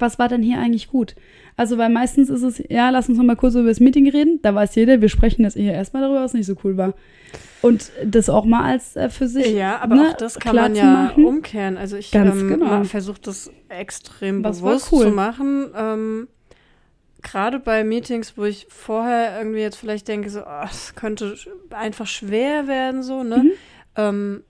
[0.00, 1.14] Was war denn hier eigentlich gut?
[1.56, 4.40] Also, weil meistens ist es, ja, lass uns noch mal kurz über das Meeting reden.
[4.42, 6.94] Da weiß jeder, wir sprechen jetzt eher erstmal darüber, was nicht so cool war.
[7.62, 9.52] Und das auch mal als äh, für sich.
[9.52, 11.76] Ja, aber ne, auch das kann man ja umkehren.
[11.76, 12.84] Also ich ähm, genau.
[12.84, 15.06] versuche das extrem Was bewusst cool.
[15.06, 15.66] zu machen.
[15.74, 16.28] Ähm,
[17.22, 21.36] Gerade bei Meetings, wo ich vorher irgendwie jetzt vielleicht denke, so, oh, es könnte
[21.70, 23.38] einfach schwer werden, so, ne?
[23.38, 23.52] Mhm.
[23.96, 24.44] Ähm,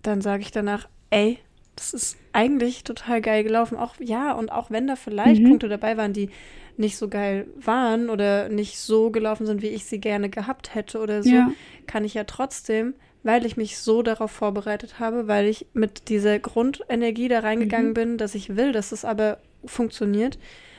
[0.00, 1.38] dann sage ich danach, ey,
[1.76, 3.76] das ist eigentlich total geil gelaufen.
[3.76, 5.48] Auch ja, und auch wenn da vielleicht Mhm.
[5.50, 6.30] Punkte dabei waren, die
[6.76, 10.98] nicht so geil waren oder nicht so gelaufen sind, wie ich sie gerne gehabt hätte
[11.00, 11.52] oder so, Ja.
[11.86, 16.38] kann ich ja trotzdem, weil ich mich so darauf vorbereitet habe, weil ich mit dieser
[16.38, 17.94] Grundenergie da reingegangen Mhm.
[17.94, 20.38] bin, dass ich will, dass es aber funktioniert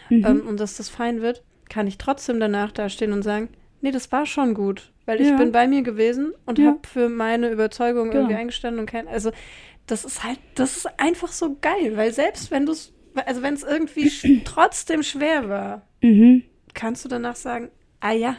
[0.09, 0.25] Mhm.
[0.25, 3.49] ähm, und dass das fein wird, kann ich trotzdem danach dastehen und sagen,
[3.81, 5.37] nee, das war schon gut, weil ich Ja.
[5.37, 6.65] bin bei mir gewesen und Ja.
[6.67, 8.17] habe für meine Überzeugung Genau.
[8.19, 9.31] irgendwie eingestanden und kein, also
[9.87, 12.93] das ist halt, das ist einfach so geil, weil selbst wenn du es,
[13.25, 14.09] also wenn es irgendwie
[14.45, 16.43] trotzdem schwer war, Mhm.
[16.73, 17.69] kannst du danach sagen,
[17.99, 18.35] ah ja,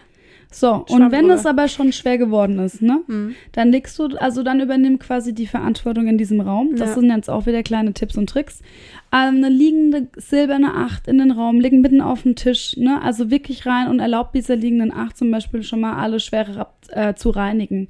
[0.53, 3.01] So, und wenn es aber schon schwer geworden ist, ne?
[3.09, 3.35] Mhm.
[3.53, 6.77] Dann legst du, also dann übernimm quasi die Verantwortung in diesem Raum.
[6.77, 6.95] Das Ja.
[6.95, 8.61] sind jetzt auch wieder kleine Tipps und Tricks.
[9.13, 13.03] Ähm, eine liegende silberne Acht in den Raum, liegen mitten auf dem Tisch, ne?
[13.03, 17.15] Also wirklich rein und erlaubt dieser liegenden Acht zum Beispiel schon mal alle Schwere äh,
[17.15, 17.89] zu reinigen.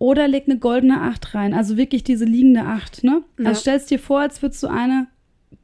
[0.00, 3.22] Oder leg eine goldene Acht rein, also wirklich diese liegende Acht, ne?
[3.38, 3.50] Ja.
[3.50, 5.06] Also stellst dir vor, als würdest du eine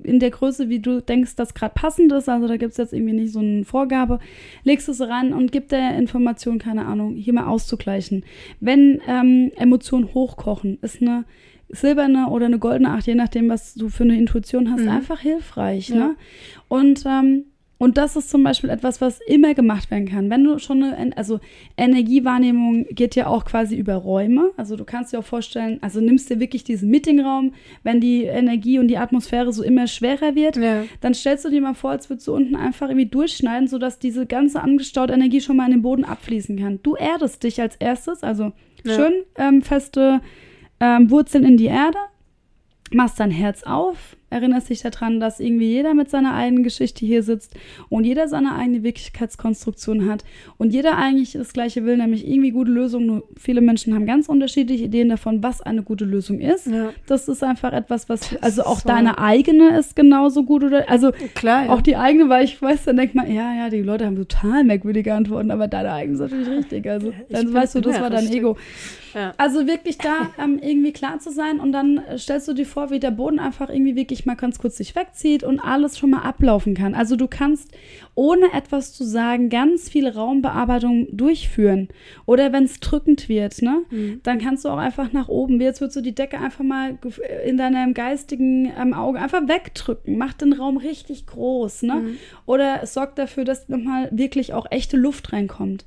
[0.04, 2.92] in der Größe, wie du denkst, das gerade passend ist, also da gibt es jetzt
[2.92, 4.18] irgendwie nicht so eine Vorgabe,
[4.62, 8.24] legst es rein und gib der Information, keine Ahnung, hier mal auszugleichen.
[8.60, 11.24] Wenn ähm, Emotionen hochkochen, ist eine
[11.70, 14.88] silberne oder eine goldene Acht, je nachdem, was du für eine Intuition hast, Mhm.
[14.90, 15.88] einfach hilfreich.
[15.88, 15.96] Ja.
[15.96, 16.16] Ne?
[16.68, 17.44] Und, ähm,
[17.78, 20.30] und das ist zum Beispiel etwas, was immer gemacht werden kann.
[20.30, 21.40] Wenn du schon eine, also
[21.76, 24.50] Energiewahrnehmung geht ja auch quasi über Räume.
[24.56, 27.52] Also du kannst dir auch vorstellen, also nimmst dir wirklich diesen Meetingraum,
[27.82, 30.84] wenn die Energie und die Atmosphäre so immer schwerer wird, Ja.
[31.00, 34.26] dann stellst du dir mal vor, als würdest du unten einfach irgendwie durchschneiden, sodass diese
[34.26, 36.80] ganze angestaute Energie schon mal in den Boden abfließen kann.
[36.82, 38.52] Du erdest dich als erstes, also
[38.84, 38.94] Ja.
[38.94, 40.20] schön ähm, feste
[40.80, 41.98] ähm, Wurzeln in die Erde,
[42.92, 47.22] machst dein Herz auf, erinnerst dich daran, dass irgendwie jeder mit seiner eigenen Geschichte hier
[47.22, 47.54] sitzt
[47.88, 50.24] und jeder seine eigene Wirklichkeitskonstruktion hat
[50.58, 53.06] und jeder eigentlich das Gleiche will, nämlich irgendwie gute Lösungen.
[53.06, 56.66] Nur viele Menschen haben ganz unterschiedliche Ideen davon, was eine gute Lösung ist.
[56.66, 56.90] Ja.
[57.06, 61.12] Das ist einfach etwas, was, also auch so- deine eigene ist genauso gut oder, also
[61.34, 61.72] Klar, ja.
[61.72, 64.64] auch die eigene, weil ich weiß, dann denkt man, ja, ja, die Leute haben total
[64.64, 66.88] merkwürdige Antworten, aber deine eigene ist natürlich richtig.
[66.88, 68.38] Also dann weißt du, das war dein richtig.
[68.38, 68.56] Ego.
[69.14, 69.32] Ja.
[69.38, 72.98] Also wirklich da ähm, irgendwie klar zu sein und dann stellst du dir vor, wie
[73.00, 76.74] der Boden einfach irgendwie wirklich mal ganz kurz sich wegzieht und alles schon mal ablaufen
[76.74, 76.94] kann.
[76.94, 77.70] Also du kannst
[78.14, 81.88] ohne etwas zu sagen ganz viele Raumbearbeitung durchführen.
[82.24, 84.20] Oder wenn es drückend wird, ne, Mhm.
[84.22, 85.60] dann kannst du auch einfach nach oben.
[85.60, 90.16] Jetzt würdest du die Decke einfach mal gef- in deinem geistigen ähm, Auge einfach wegdrücken.
[90.16, 91.94] Macht den Raum richtig groß, ne?
[91.96, 92.16] Mhm.
[92.46, 95.84] Oder es sorgt dafür, dass nochmal wirklich auch echte Luft reinkommt.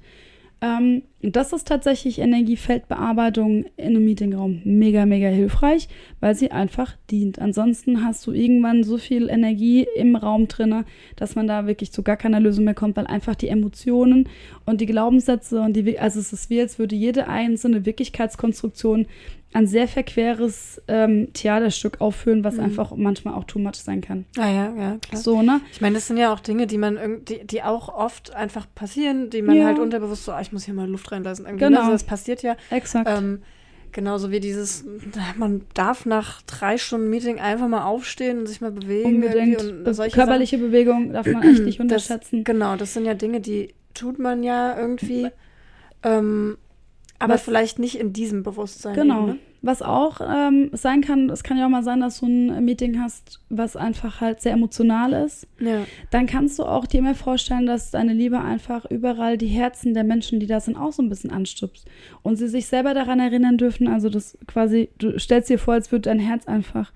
[0.62, 5.88] Ähm, das ist tatsächlich Energiefeldbearbeitung in einem Meetingraum mega, mega hilfreich,
[6.20, 7.40] weil sie einfach dient.
[7.40, 10.86] Ansonsten hast du irgendwann so viel Energie im Raum drinne,
[11.16, 14.28] dass man da wirklich zu gar keiner Lösung mehr kommt, weil einfach die Emotionen
[14.66, 19.06] und die Glaubenssätze und die, also es ist wie, als würde jede einzelne Wirklichkeitskonstruktion
[19.52, 24.26] ein sehr verqueres ähm, Theaterstück aufführen, was einfach manchmal auch too much sein kann.
[24.38, 25.22] Ah ja, ja, klar.
[25.22, 25.62] So, ne?
[25.72, 29.30] Ich meine, das sind ja auch Dinge, die man irgendwie, die auch oft einfach passieren,
[29.32, 29.66] die man Ja.
[29.66, 31.46] halt unterbewusst so, ah, ich muss hier mal Luft reinlassen.
[31.46, 31.78] Irgendwie, Genau.
[31.78, 31.80] ne?
[31.80, 32.56] Also das passiert ja.
[32.70, 33.10] Exakt.
[33.10, 33.42] Ähm,
[33.92, 34.86] genauso wie dieses,
[35.36, 39.16] man darf nach drei Stunden Meeting einfach mal aufstehen und sich mal bewegen.
[39.16, 39.64] Unbedingt.
[39.64, 42.44] Und Be- Körperliche Bewegung darf man echt nicht Das- unterschätzen.
[42.44, 45.30] Genau, das sind ja Dinge, die tut man ja irgendwie.
[46.04, 46.58] Ähm,
[47.20, 48.96] aber Was- vielleicht nicht in diesem Bewusstsein.
[48.96, 49.20] Genau.
[49.20, 49.38] Eben, ne?
[49.62, 53.02] Was auch ähm, sein kann, es kann ja auch mal sein, dass du ein Meeting
[53.02, 55.48] hast, was einfach halt sehr emotional ist.
[55.60, 55.84] Ja.
[56.12, 60.06] Dann kannst du auch dir mal vorstellen, dass deine Liebe einfach überall die Herzen der
[60.06, 61.86] Menschen, die da sind, auch so ein bisschen anstupst.
[62.24, 65.92] Und sie sich selber daran erinnern dürfen, also das quasi, du stellst dir vor, als
[65.92, 66.94] würde dein Herz einfach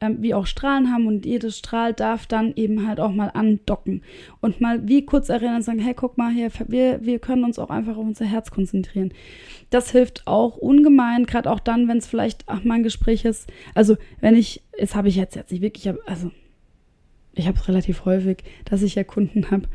[0.00, 4.02] ähm, wie auch Strahlen haben und jedes Strahl darf dann eben halt auch mal andocken
[4.40, 7.58] und mal wie kurz erinnern und sagen, hey, guck mal hier, wir, wir können uns
[7.58, 9.12] auch einfach auf unser Herz konzentrieren.
[9.70, 13.50] Das hilft auch ungemein, gerade auch dann, wenn es vielleicht ach, mal ein Gespräch ist.
[13.74, 16.30] Also wenn ich, jetzt habe ich jetzt, jetzt nicht wirklich, also
[17.34, 19.68] ich habe es relativ häufig, dass ich ja Kunden habe,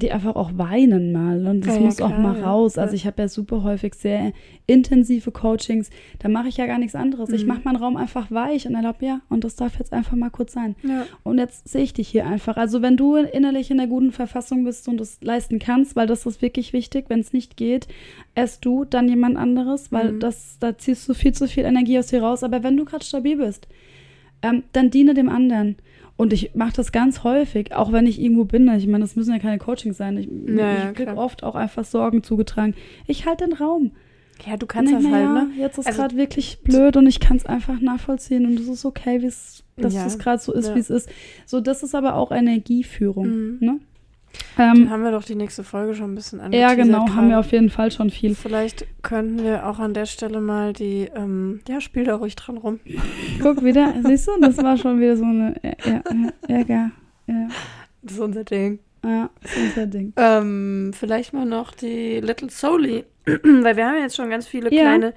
[0.00, 2.50] die einfach auch weinen mal und das Ja, muss auch klar, mal ja.
[2.50, 2.76] raus.
[2.78, 2.96] Also Ja.
[2.96, 4.32] ich habe ja super häufig sehr
[4.66, 7.30] intensive Coachings, da mache ich ja gar nichts anderes.
[7.30, 7.48] Ich Mhm.
[7.48, 10.52] mache meinen Raum einfach weich und erlaube, ja, und das darf jetzt einfach mal kurz
[10.52, 10.74] sein.
[10.82, 11.06] Ja.
[11.22, 12.56] Und jetzt sehe ich dich hier einfach.
[12.56, 16.26] Also wenn du innerlich in der guten Verfassung bist und das leisten kannst, weil das
[16.26, 17.86] ist wirklich wichtig, wenn es nicht geht,
[18.34, 20.20] erst du, dann jemand anderes, weil Mhm.
[20.20, 22.42] das, da ziehst du viel zu viel Energie aus dir raus.
[22.42, 23.68] Aber wenn du gerade stabil bist,
[24.42, 25.76] ähm, dann diene dem anderen.
[26.20, 28.68] Und ich mache das ganz häufig, auch wenn ich irgendwo bin.
[28.76, 30.18] Ich meine, das müssen ja keine Coachings sein.
[30.18, 32.74] Ich, Ja, ja, ich kriege oft auch einfach Sorgen zugetragen.
[33.06, 33.92] Ich halte den Raum.
[34.46, 35.50] ja, du kannst das mir, halt, ja, ne?
[35.58, 38.84] Jetzt ist Also- gerade wirklich blöd und ich kann es einfach nachvollziehen und es ist
[38.84, 40.74] okay, wie es, dass Ja, es gerade so ist, ja.
[40.74, 41.08] wie es ist.
[41.46, 43.26] So, das ist aber auch Energieführung.
[43.28, 43.56] Mhm.
[43.60, 43.78] Ne?
[44.56, 47.28] Dann Ähm, haben wir doch die nächste Folge schon ein bisschen ja, angeteasert genau, haben
[47.30, 48.34] wir auf jeden Fall schon viel.
[48.34, 52.56] Vielleicht könnten wir auch an der Stelle mal die, ähm, ja, spiel da ruhig dran
[52.58, 52.80] rum.
[53.42, 56.02] Guck wieder, siehst du, das war schon wieder so eine ja, ja,
[56.48, 56.90] Ärger.
[57.26, 57.48] Ja,
[58.02, 58.78] Das ist unser Ding.
[59.04, 60.12] ja, das ist unser Ding.
[60.16, 63.04] Ähm, vielleicht mal noch die Little Soli.
[63.26, 64.82] Weil wir haben ja jetzt schon ganz viele Ja.
[64.82, 65.14] kleine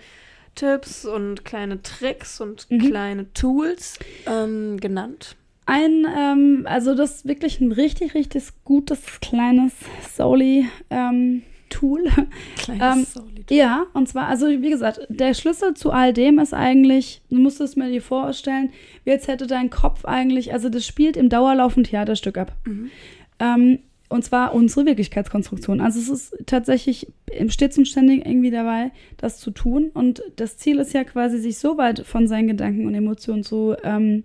[0.56, 2.80] Tipps und kleine Tricks und Mhm.
[2.80, 3.98] kleine Tools
[4.28, 5.36] ähm, genannt.
[5.66, 9.74] Ein, ähm, also das ist wirklich ein richtig, richtig gutes kleines
[10.16, 12.04] Soli-Tool.
[12.58, 13.46] Kleines Ähm, Soli.
[13.50, 17.62] Ja, und zwar, also wie gesagt, der Schlüssel zu all dem ist eigentlich, du musst
[17.62, 18.72] es mir dir vorstellen,
[19.04, 22.54] wie als hätte dein Kopf eigentlich, also das spielt im Dauerlauf ein Theaterstück ab.
[22.66, 22.92] Mhm.
[23.40, 25.82] Ähm, und zwar unsere Wirklichkeitskonstruktion.
[25.82, 27.08] Also es ist tatsächlich
[27.48, 29.90] stets und ständig irgendwie dabei, das zu tun.
[29.94, 33.76] Und das Ziel ist ja quasi, sich so weit von seinen Gedanken und Emotionen zu,
[33.84, 34.24] ähm,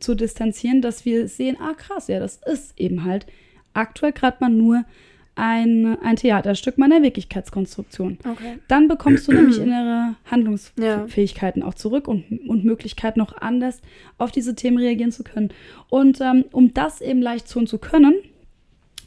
[0.00, 3.26] zu distanzieren, dass wir sehen, ah krass, ja, das ist eben halt
[3.74, 4.84] aktuell gerade mal nur
[5.36, 8.18] ein, ein Theaterstück meiner Wirklichkeitskonstruktion.
[8.20, 8.58] Okay.
[8.68, 13.82] Dann bekommst du nämlich innere Handlungsfähigkeiten auch zurück und, und Möglichkeiten noch anders
[14.18, 15.50] auf diese Themen reagieren zu können.
[15.90, 18.14] Und ähm, um das eben leicht tun zu können,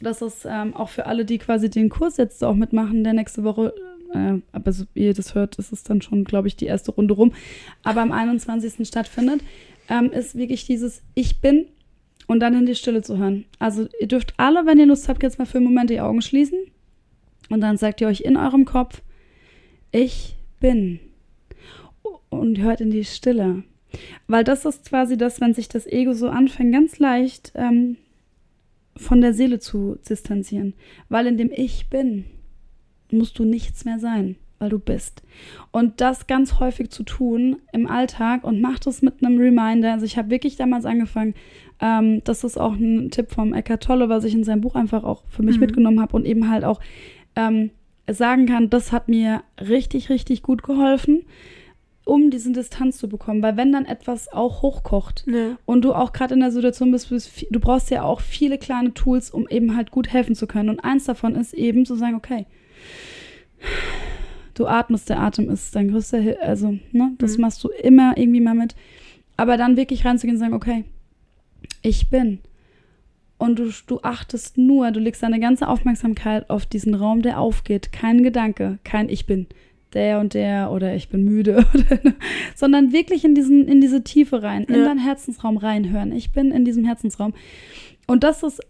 [0.00, 3.44] das ist ähm, auch für alle, die quasi den Kurs jetzt auch mitmachen, der nächste
[3.44, 3.74] Woche,
[4.14, 6.92] äh, aber so, wie ihr das hört, ist es dann schon, glaube ich, die erste
[6.92, 7.32] Runde rum,
[7.82, 8.86] aber am 21.
[8.86, 9.42] stattfindet,
[9.90, 11.66] ähm, ist wirklich dieses Ich bin
[12.26, 13.44] und dann in die Stille zu hören.
[13.58, 16.22] Also ihr dürft alle, wenn ihr Lust habt, jetzt mal für einen Moment die Augen
[16.22, 16.58] schließen
[17.50, 19.02] und dann sagt ihr euch in eurem Kopf,
[19.92, 21.00] ich bin
[22.30, 23.64] und hört in die Stille.
[24.28, 27.96] Weil das ist quasi das, wenn sich das Ego so anfängt, ganz leicht ähm,
[28.96, 30.74] von der Seele zu distanzieren.
[31.08, 32.24] Weil in dem Ich bin
[33.10, 35.22] musst du nichts mehr sein weil du bist.
[35.72, 39.92] Und das ganz häufig zu tun im Alltag und mach das mit einem Reminder.
[39.92, 41.34] Also ich habe wirklich damals angefangen,
[41.80, 45.02] ähm, das ist auch ein Tipp vom Eckart Tolle, was ich in seinem Buch einfach
[45.02, 45.60] auch für mich mhm.
[45.62, 46.80] mitgenommen habe und eben halt auch
[47.34, 47.70] ähm,
[48.08, 51.24] sagen kann, das hat mir richtig, richtig gut geholfen
[52.10, 53.40] um diesen Distanz zu bekommen.
[53.40, 55.56] Weil wenn dann etwas auch hochkocht ja.
[55.64, 59.30] und du auch gerade in der Situation bist, du brauchst ja auch viele kleine Tools,
[59.30, 60.70] um eben halt gut helfen zu können.
[60.70, 62.46] Und eins davon ist eben zu sagen, okay,
[64.54, 66.42] du atmest, der Atem ist dein größter Hilfe.
[66.42, 67.42] Also, ne, das mhm.
[67.42, 68.74] machst du immer irgendwie mal mit.
[69.36, 70.84] Aber dann wirklich reinzugehen und sagen, okay,
[71.82, 72.38] ich bin.
[73.38, 77.90] Und du, du achtest nur, du legst deine ganze Aufmerksamkeit auf diesen Raum, der aufgeht.
[77.90, 79.46] Kein Gedanke, kein Ich bin
[79.94, 81.66] der und der oder ich bin müde,
[82.54, 84.76] sondern wirklich in, diesen, in diese Tiefe rein, ja.
[84.76, 86.12] in deinen Herzensraum reinhören.
[86.12, 87.32] Ich bin in diesem Herzensraum.
[88.06, 88.60] Und das ist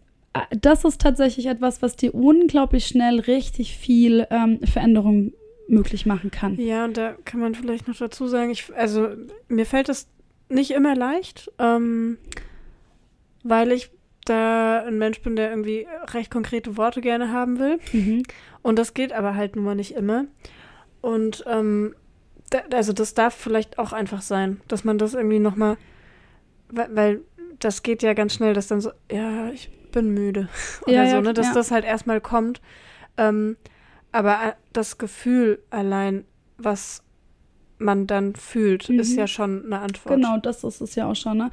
[0.51, 5.33] das ist tatsächlich etwas, was dir unglaublich schnell richtig viel ähm, Veränderung
[5.70, 6.56] möglich machen kann.
[6.58, 9.08] Ja, und da kann man vielleicht noch dazu sagen, ich, also
[9.48, 10.08] mir fällt es
[10.48, 12.18] nicht immer leicht, ähm,
[13.42, 13.90] weil ich
[14.24, 17.78] da ein Mensch bin, der irgendwie recht konkrete Worte gerne haben will.
[17.92, 18.24] Mhm.
[18.62, 20.26] Und das geht aber halt nun mal nicht immer.
[21.00, 21.94] Und ähm,
[22.50, 25.78] da, also das darf vielleicht auch einfach sein, dass man das irgendwie nochmal,
[26.68, 27.20] weil, weil
[27.58, 30.48] das geht ja ganz schnell, dass dann so, ja, ich bin müde.
[30.82, 31.32] Oder ja, so, ne?
[31.32, 31.54] Dass ja.
[31.54, 32.60] das halt erstmal kommt.
[33.16, 33.56] Ähm,
[34.12, 36.24] aber äh, das Gefühl allein,
[36.58, 37.02] was
[37.78, 39.00] man dann fühlt, mhm.
[39.00, 40.16] ist ja schon eine Antwort.
[40.16, 41.38] Genau, das ist es ja auch schon.
[41.38, 41.50] Ne?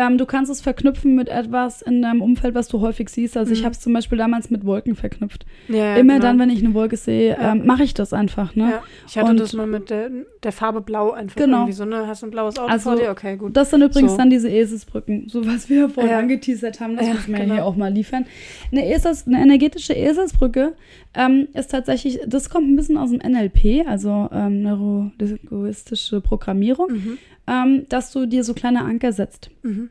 [0.00, 3.36] Ähm, du kannst es verknüpfen mit etwas in deinem Umfeld, was du häufig siehst.
[3.36, 3.58] Also mhm.
[3.58, 5.44] ich habe es zum Beispiel damals mit Wolken verknüpft.
[5.68, 6.24] Ja, ja, Immer genau.
[6.24, 7.52] dann, wenn ich eine Wolke sehe, ja.
[7.52, 8.56] ähm, mache ich das einfach.
[8.56, 8.70] Ne?
[8.70, 8.82] Ja.
[9.06, 10.10] Ich hatte Und, das mal mit der,
[10.42, 11.58] der, Farbe Blau einfach genau.
[11.58, 12.06] irgendwie so, ne?
[12.06, 13.10] Hast du ein blaues Auto also, vor dir?
[13.10, 13.54] Okay, gut.
[13.54, 14.16] Das sind übrigens so.
[14.16, 16.96] dann diese Eselsbrücken, so was wir vorhin angeteasert haben.
[16.96, 17.54] Das muss man genau.
[17.56, 18.24] hier auch mal liefern.
[18.72, 20.72] Eine, Esels, eine energetische Eselsbrücke
[21.12, 26.90] ähm, ist tatsächlich, das kommt ein bisschen aus dem NLP, also ähm, neurolinguistische Programmierung.
[26.90, 27.18] Mhm
[27.50, 29.50] ähm, dass du dir so kleine Anker setzt.
[29.62, 29.89] Mhm.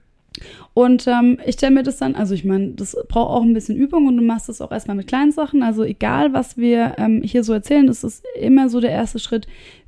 [0.73, 3.75] Und ähm, ich stelle mir das dann, also ich meine, das braucht auch ein bisschen
[3.75, 5.63] Übung und du machst das auch erstmal mit kleinen Sachen.
[5.63, 9.47] Also egal, was wir ähm, hier so erzählen, das ist immer so der erste Schritt,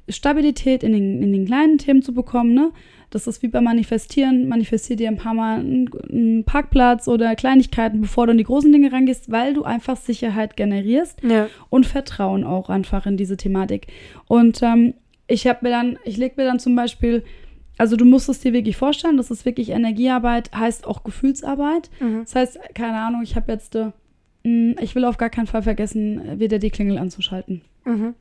[0.10, 2.54] Stabilität in den, in den kleinen Themen zu bekommen.
[2.54, 2.72] Ne?
[3.10, 4.47] Das ist wie beim Manifestieren.
[4.47, 8.91] Manifestier dir ein paar Mal einen, Parkplatz oder Kleinigkeiten, bevor du an die großen Dinge
[8.91, 11.47] rangehst, weil du einfach Sicherheit generierst ja.
[11.70, 13.88] und Vertrauen auch einfach in diese Thematik.
[14.28, 14.93] Und ähm,
[15.28, 17.24] ich habe mir dann, ich lege mir dann zum Beispiel
[17.82, 21.89] also du musst es dir wirklich vorstellen, das ist wirklich Energiearbeit, heißt auch Gefühlsarbeit.
[21.99, 22.19] Mhm.
[22.19, 23.89] Das heißt, keine Ahnung, ich habe jetzt, äh,
[24.79, 27.61] ich will auf gar keinen Fall vergessen, wieder die Klingel anzuschalten.
[27.84, 28.13] Mhm.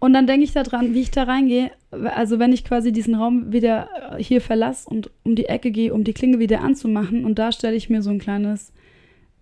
[0.00, 1.70] Und dann denke ich daran, wie ich da reingehe.
[1.92, 5.94] Also wenn ich quasi diesen Raum wieder äh, hier verlasse und um die Ecke gehe,
[5.94, 8.72] um die Klinge wieder anzumachen und da stelle ich mir so ein kleines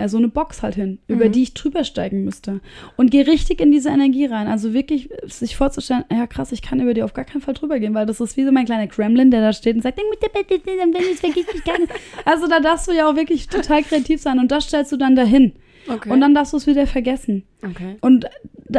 [0.08, 1.14] so eine Box halt hin, mhm.
[1.14, 2.60] über die ich drüber steigen müsste.
[2.96, 4.46] Und gehe richtig in diese Energie rein.
[4.46, 7.78] Also wirklich sich vorzustellen, ja krass, ich kann über die auf gar keinen Fall drüber
[7.78, 11.02] gehen, weil das ist wie so mein kleiner Kremlin, der da steht und sagt, wenn
[11.02, 11.82] ich es vergisst, ich kann.
[12.24, 15.16] Also da darfst du ja auch wirklich total kreativ sein und das stellst du dann
[15.16, 15.52] dahin.
[15.88, 16.10] Okay.
[16.10, 17.44] Und dann darfst du es wieder vergessen.
[17.64, 17.96] Okay.
[18.00, 18.26] Und,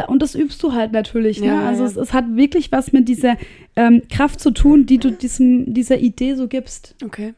[0.06, 1.40] und das übst du halt natürlich.
[1.40, 1.48] Ne?
[1.48, 1.90] Ja, also ja.
[1.90, 3.36] Es, es, hat wirklich was mit dieser
[3.76, 6.94] ähm, Kraft zu tun, die du diesem, dieser Idee so gibst.
[7.04, 7.34] Okay.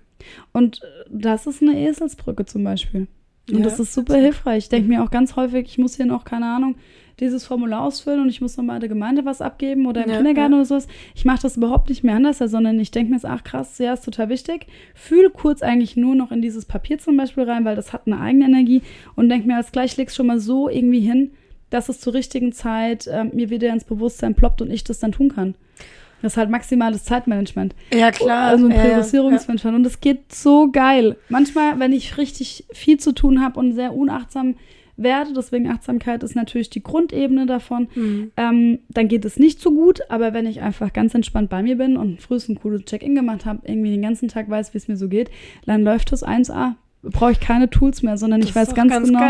[0.52, 0.80] Und
[1.10, 3.06] das ist eine Eselsbrücke zum Beispiel.
[3.50, 4.64] Und ja, das ist super hilfreich.
[4.64, 6.76] Ich denke mir auch ganz häufig, ich muss hier noch, keine Ahnung,
[7.20, 10.16] dieses Formular ausfüllen und ich muss noch mal der Gemeinde was abgeben oder im ja,
[10.16, 10.58] Kindergarten ja.
[10.58, 10.88] oder sowas.
[11.14, 13.92] Ich mache das überhaupt nicht mehr anders, sondern ich denke mir jetzt, ach krass, ja,
[13.92, 14.66] ist total wichtig.
[14.94, 18.20] Fühle kurz eigentlich nur noch in dieses Papier zum Beispiel rein, weil das hat eine
[18.20, 18.82] eigene Energie
[19.14, 21.32] und denke mir, als gleich legst schon mal so irgendwie hin,
[21.70, 25.12] dass es zur richtigen Zeit äh, mir wieder ins Bewusstsein ploppt und ich das dann
[25.12, 25.54] tun kann.
[26.24, 27.74] Das ist halt maximales Zeitmanagement.
[27.92, 28.48] Ja, klar.
[28.48, 29.76] Also ein ja, ja, Priorisierungsmanagement.
[29.76, 31.16] Und das geht so geil.
[31.28, 34.54] Manchmal, wenn ich richtig viel zu tun habe und sehr unachtsam
[34.96, 38.30] werde, deswegen Achtsamkeit ist natürlich die Grundebene davon, Mhm.
[38.38, 40.00] ähm, dann geht es nicht so gut.
[40.08, 43.44] Aber wenn ich einfach ganz entspannt bei mir bin und frühest ein cooles Check-in gemacht
[43.44, 45.30] habe, irgendwie den ganzen Tag weiß, wie es mir so geht,
[45.66, 46.76] dann läuft das 1A.
[47.02, 49.20] Brauche ich keine Tools mehr, sondern Das ich weiß ganz, ganz genau.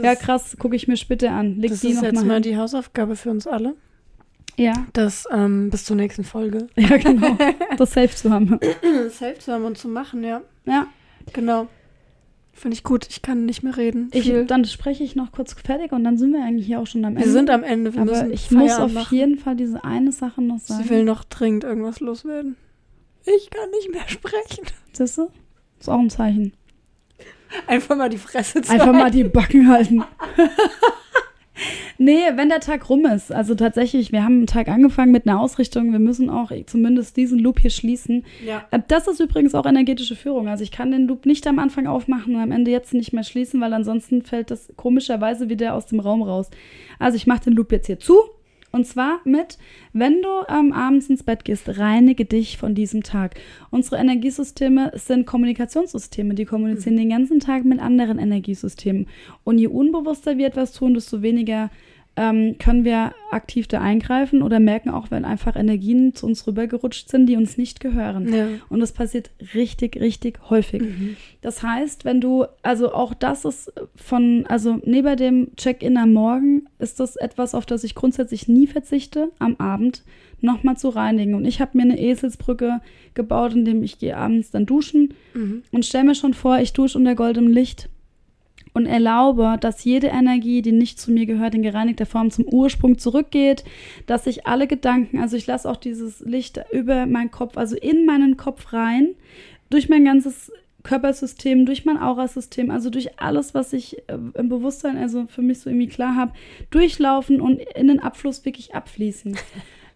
[0.00, 1.56] ja, krass, gucke ich mir später an.
[1.58, 3.74] Leg Das die ist noch jetzt mal mal die Hausaufgabe für uns alle.
[4.56, 6.68] Ja, Das ähm, bis zur nächsten Folge.
[6.76, 7.36] ja, genau.
[7.76, 8.58] das safe zu haben.
[9.10, 10.42] Safe zu haben und zu machen, ja.
[10.66, 10.86] Ja,
[11.32, 11.68] Genau.
[12.56, 13.06] Finde ich gut.
[13.10, 14.10] Ich kann nicht mehr reden.
[14.12, 14.44] ich, Viel.
[14.46, 17.16] dann spreche ich noch kurz fertig und dann sind wir eigentlich hier auch schon am
[17.16, 17.24] Ende.
[17.26, 17.92] Wir sind am Ende.
[17.94, 19.16] Wir Aber ich muss auf machen.
[19.16, 20.84] jeden Fall diese eine Sache noch sagen.
[20.84, 22.56] Sie will noch dringend irgendwas loswerden.
[23.26, 24.66] Ich kann nicht mehr sprechen.
[24.92, 25.30] Siehst du?
[25.80, 26.52] Ist auch ein Zeichen.
[27.66, 28.80] Einfach mal die Fresse zeigen.
[28.80, 30.04] Einfach mal die Backen halten.
[31.98, 33.32] nee, wenn der Tag rum ist.
[33.32, 35.92] Also tatsächlich, wir haben einen Tag angefangen mit einer Ausrichtung.
[35.92, 38.24] Wir müssen auch zumindest diesen Loop hier schließen.
[38.44, 38.64] Ja.
[38.70, 40.48] Äh, Das ist übrigens auch energetische Führung.
[40.48, 43.24] Also ich kann den Loop nicht am Anfang aufmachen und am Ende jetzt nicht mehr
[43.24, 46.50] schließen, weil ansonsten fällt das komischerweise wieder aus dem Raum raus.
[46.98, 48.14] Also ich mache den Loop jetzt hier zu.
[48.74, 49.56] Und zwar mit,
[49.92, 53.36] wenn du ähm, abends ins Bett gehst, reinige dich von diesem Tag.
[53.70, 59.06] Unsere Energiesysteme sind Kommunikationssysteme, die kommunizieren den ganzen Tag mit anderen Energiesystemen.
[59.44, 61.70] Und je unbewusster wir etwas tun, desto weniger
[62.16, 67.08] ähm, können wir aktiv da eingreifen oder merken auch, wenn einfach Energien zu uns rübergerutscht
[67.08, 68.32] sind, die uns nicht gehören.
[68.32, 68.46] Ja.
[68.68, 70.82] Und das passiert richtig, richtig häufig.
[70.82, 71.16] Mhm.
[71.42, 76.66] Das heißt, wenn du, also auch das ist von, also neben dem Check-in am Morgen
[76.78, 80.04] ist das etwas, auf das ich grundsätzlich nie verzichte, am Abend
[80.40, 81.34] nochmal zu reinigen.
[81.34, 82.80] Und ich habe mir eine Eselsbrücke
[83.14, 85.62] gebaut, indem ich gehe abends dann duschen Mhm.
[85.72, 87.88] und stelle mir schon vor, ich dusche unter goldenem Licht
[88.74, 92.98] und erlaube, dass jede Energie, die nicht zu mir gehört, in gereinigter Form zum Ursprung
[92.98, 93.64] zurückgeht,
[94.06, 98.04] dass ich alle Gedanken, also ich lasse auch dieses Licht über meinen Kopf, also in
[98.04, 99.14] meinen Kopf rein,
[99.70, 100.52] durch mein ganzes
[100.82, 105.60] Körpersystem, durch mein Aurasystem, also durch alles, was ich äh, im Bewusstsein, also für mich
[105.60, 106.32] so irgendwie klar habe,
[106.70, 109.36] durchlaufen und in den Abfluss wirklich abfließen.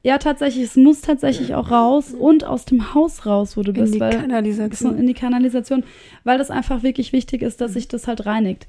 [0.09, 3.75] Ja, tatsächlich, es muss tatsächlich auch raus und aus dem Haus raus, wo du In
[3.83, 4.97] bist, die weil Kanalisation.
[4.97, 5.85] in die Kanalisation,
[6.25, 8.67] weil das einfach wirklich wichtig ist, dass sich das halt reinigt.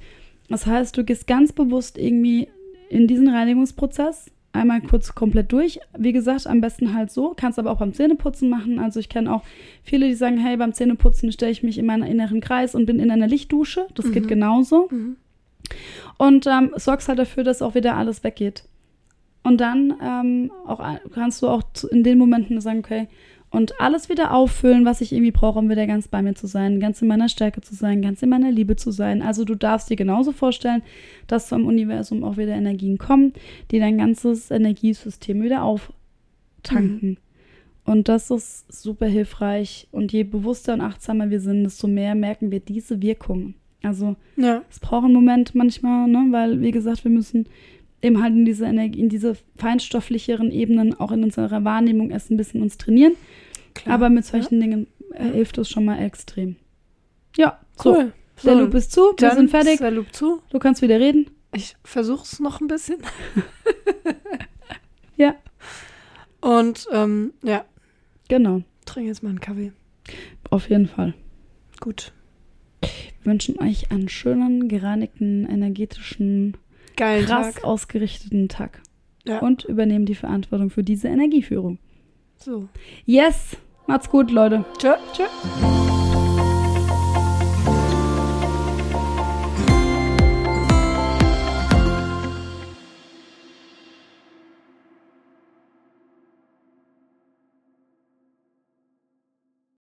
[0.50, 2.48] Das heißt, du gehst ganz bewusst irgendwie
[2.90, 5.80] in diesen Reinigungsprozess einmal kurz komplett durch.
[5.96, 8.78] Wie gesagt, am besten halt so, kannst aber auch beim Zähneputzen machen.
[8.78, 9.42] Also ich kenne auch
[9.82, 13.00] viele, die sagen, hey, beim Zähneputzen stelle ich mich in meinen inneren Kreis und bin
[13.00, 13.86] in einer Lichtdusche.
[13.94, 14.88] Das geht genauso.
[14.90, 15.16] Mhm.
[16.18, 18.64] Und ähm, sorgst halt dafür, dass auch wieder alles weggeht.
[19.42, 23.08] Und dann ähm, auch, ein- kannst du auch in den Momenten sagen, okay,
[23.52, 26.78] und alles wieder auffüllen, was ich irgendwie brauche, um wieder ganz bei mir zu sein,
[26.78, 29.22] ganz in meiner Stärke zu sein, ganz in meiner Liebe zu sein.
[29.22, 30.82] Also du darfst dir genauso vorstellen,
[31.26, 33.32] dass vom Universum auch wieder Energien kommen,
[33.72, 37.18] die dein ganzes Energiesystem wieder auftanken.
[37.84, 39.88] Und das ist super hilfreich.
[39.90, 43.54] Und je bewusster und achtsamer wir sind, desto mehr merken wir diese Wirkung.
[43.82, 44.62] Also Ja.
[44.70, 47.46] es braucht einen Moment manchmal, ne, weil, wie gesagt, wir müssen
[48.02, 52.36] eben halt in diese Energie, in diese feinstofflicheren Ebenen auch in unserer Wahrnehmung erst ein
[52.36, 53.14] bisschen uns trainieren.
[53.74, 53.94] Klar.
[53.94, 56.56] Aber mit solchen Dingen äh, hilft es schon mal extrem.
[57.36, 57.94] Ja, so.
[57.94, 58.12] cool.
[58.42, 59.78] Der So, Loop ist zu, wir sind fertig.
[59.78, 60.40] der Loop zu.
[60.50, 61.26] Du kannst wieder reden.
[61.54, 62.96] Ich versuch's noch ein bisschen.
[65.16, 65.34] Ja.
[66.40, 67.64] Und ähm, ja,
[68.28, 69.72] Genau, trinke jetzt mal einen Kaffee.
[70.48, 71.12] auf jeden Fall.
[71.80, 72.12] Gut.
[72.80, 76.56] Wir wünschen euch einen schönen, gereinigten, energetischen,
[76.96, 77.64] Geilen krass Tag.
[77.64, 78.82] ausgerichteten Tag.
[79.26, 79.40] Ja.
[79.40, 81.78] Und übernehmen die Verantwortung für diese Energieführung.
[82.36, 82.68] So.
[83.04, 83.56] Yes!
[83.86, 84.64] Macht's gut, Leute.
[84.78, 84.94] Tschö.
[85.12, 85.24] Tschö.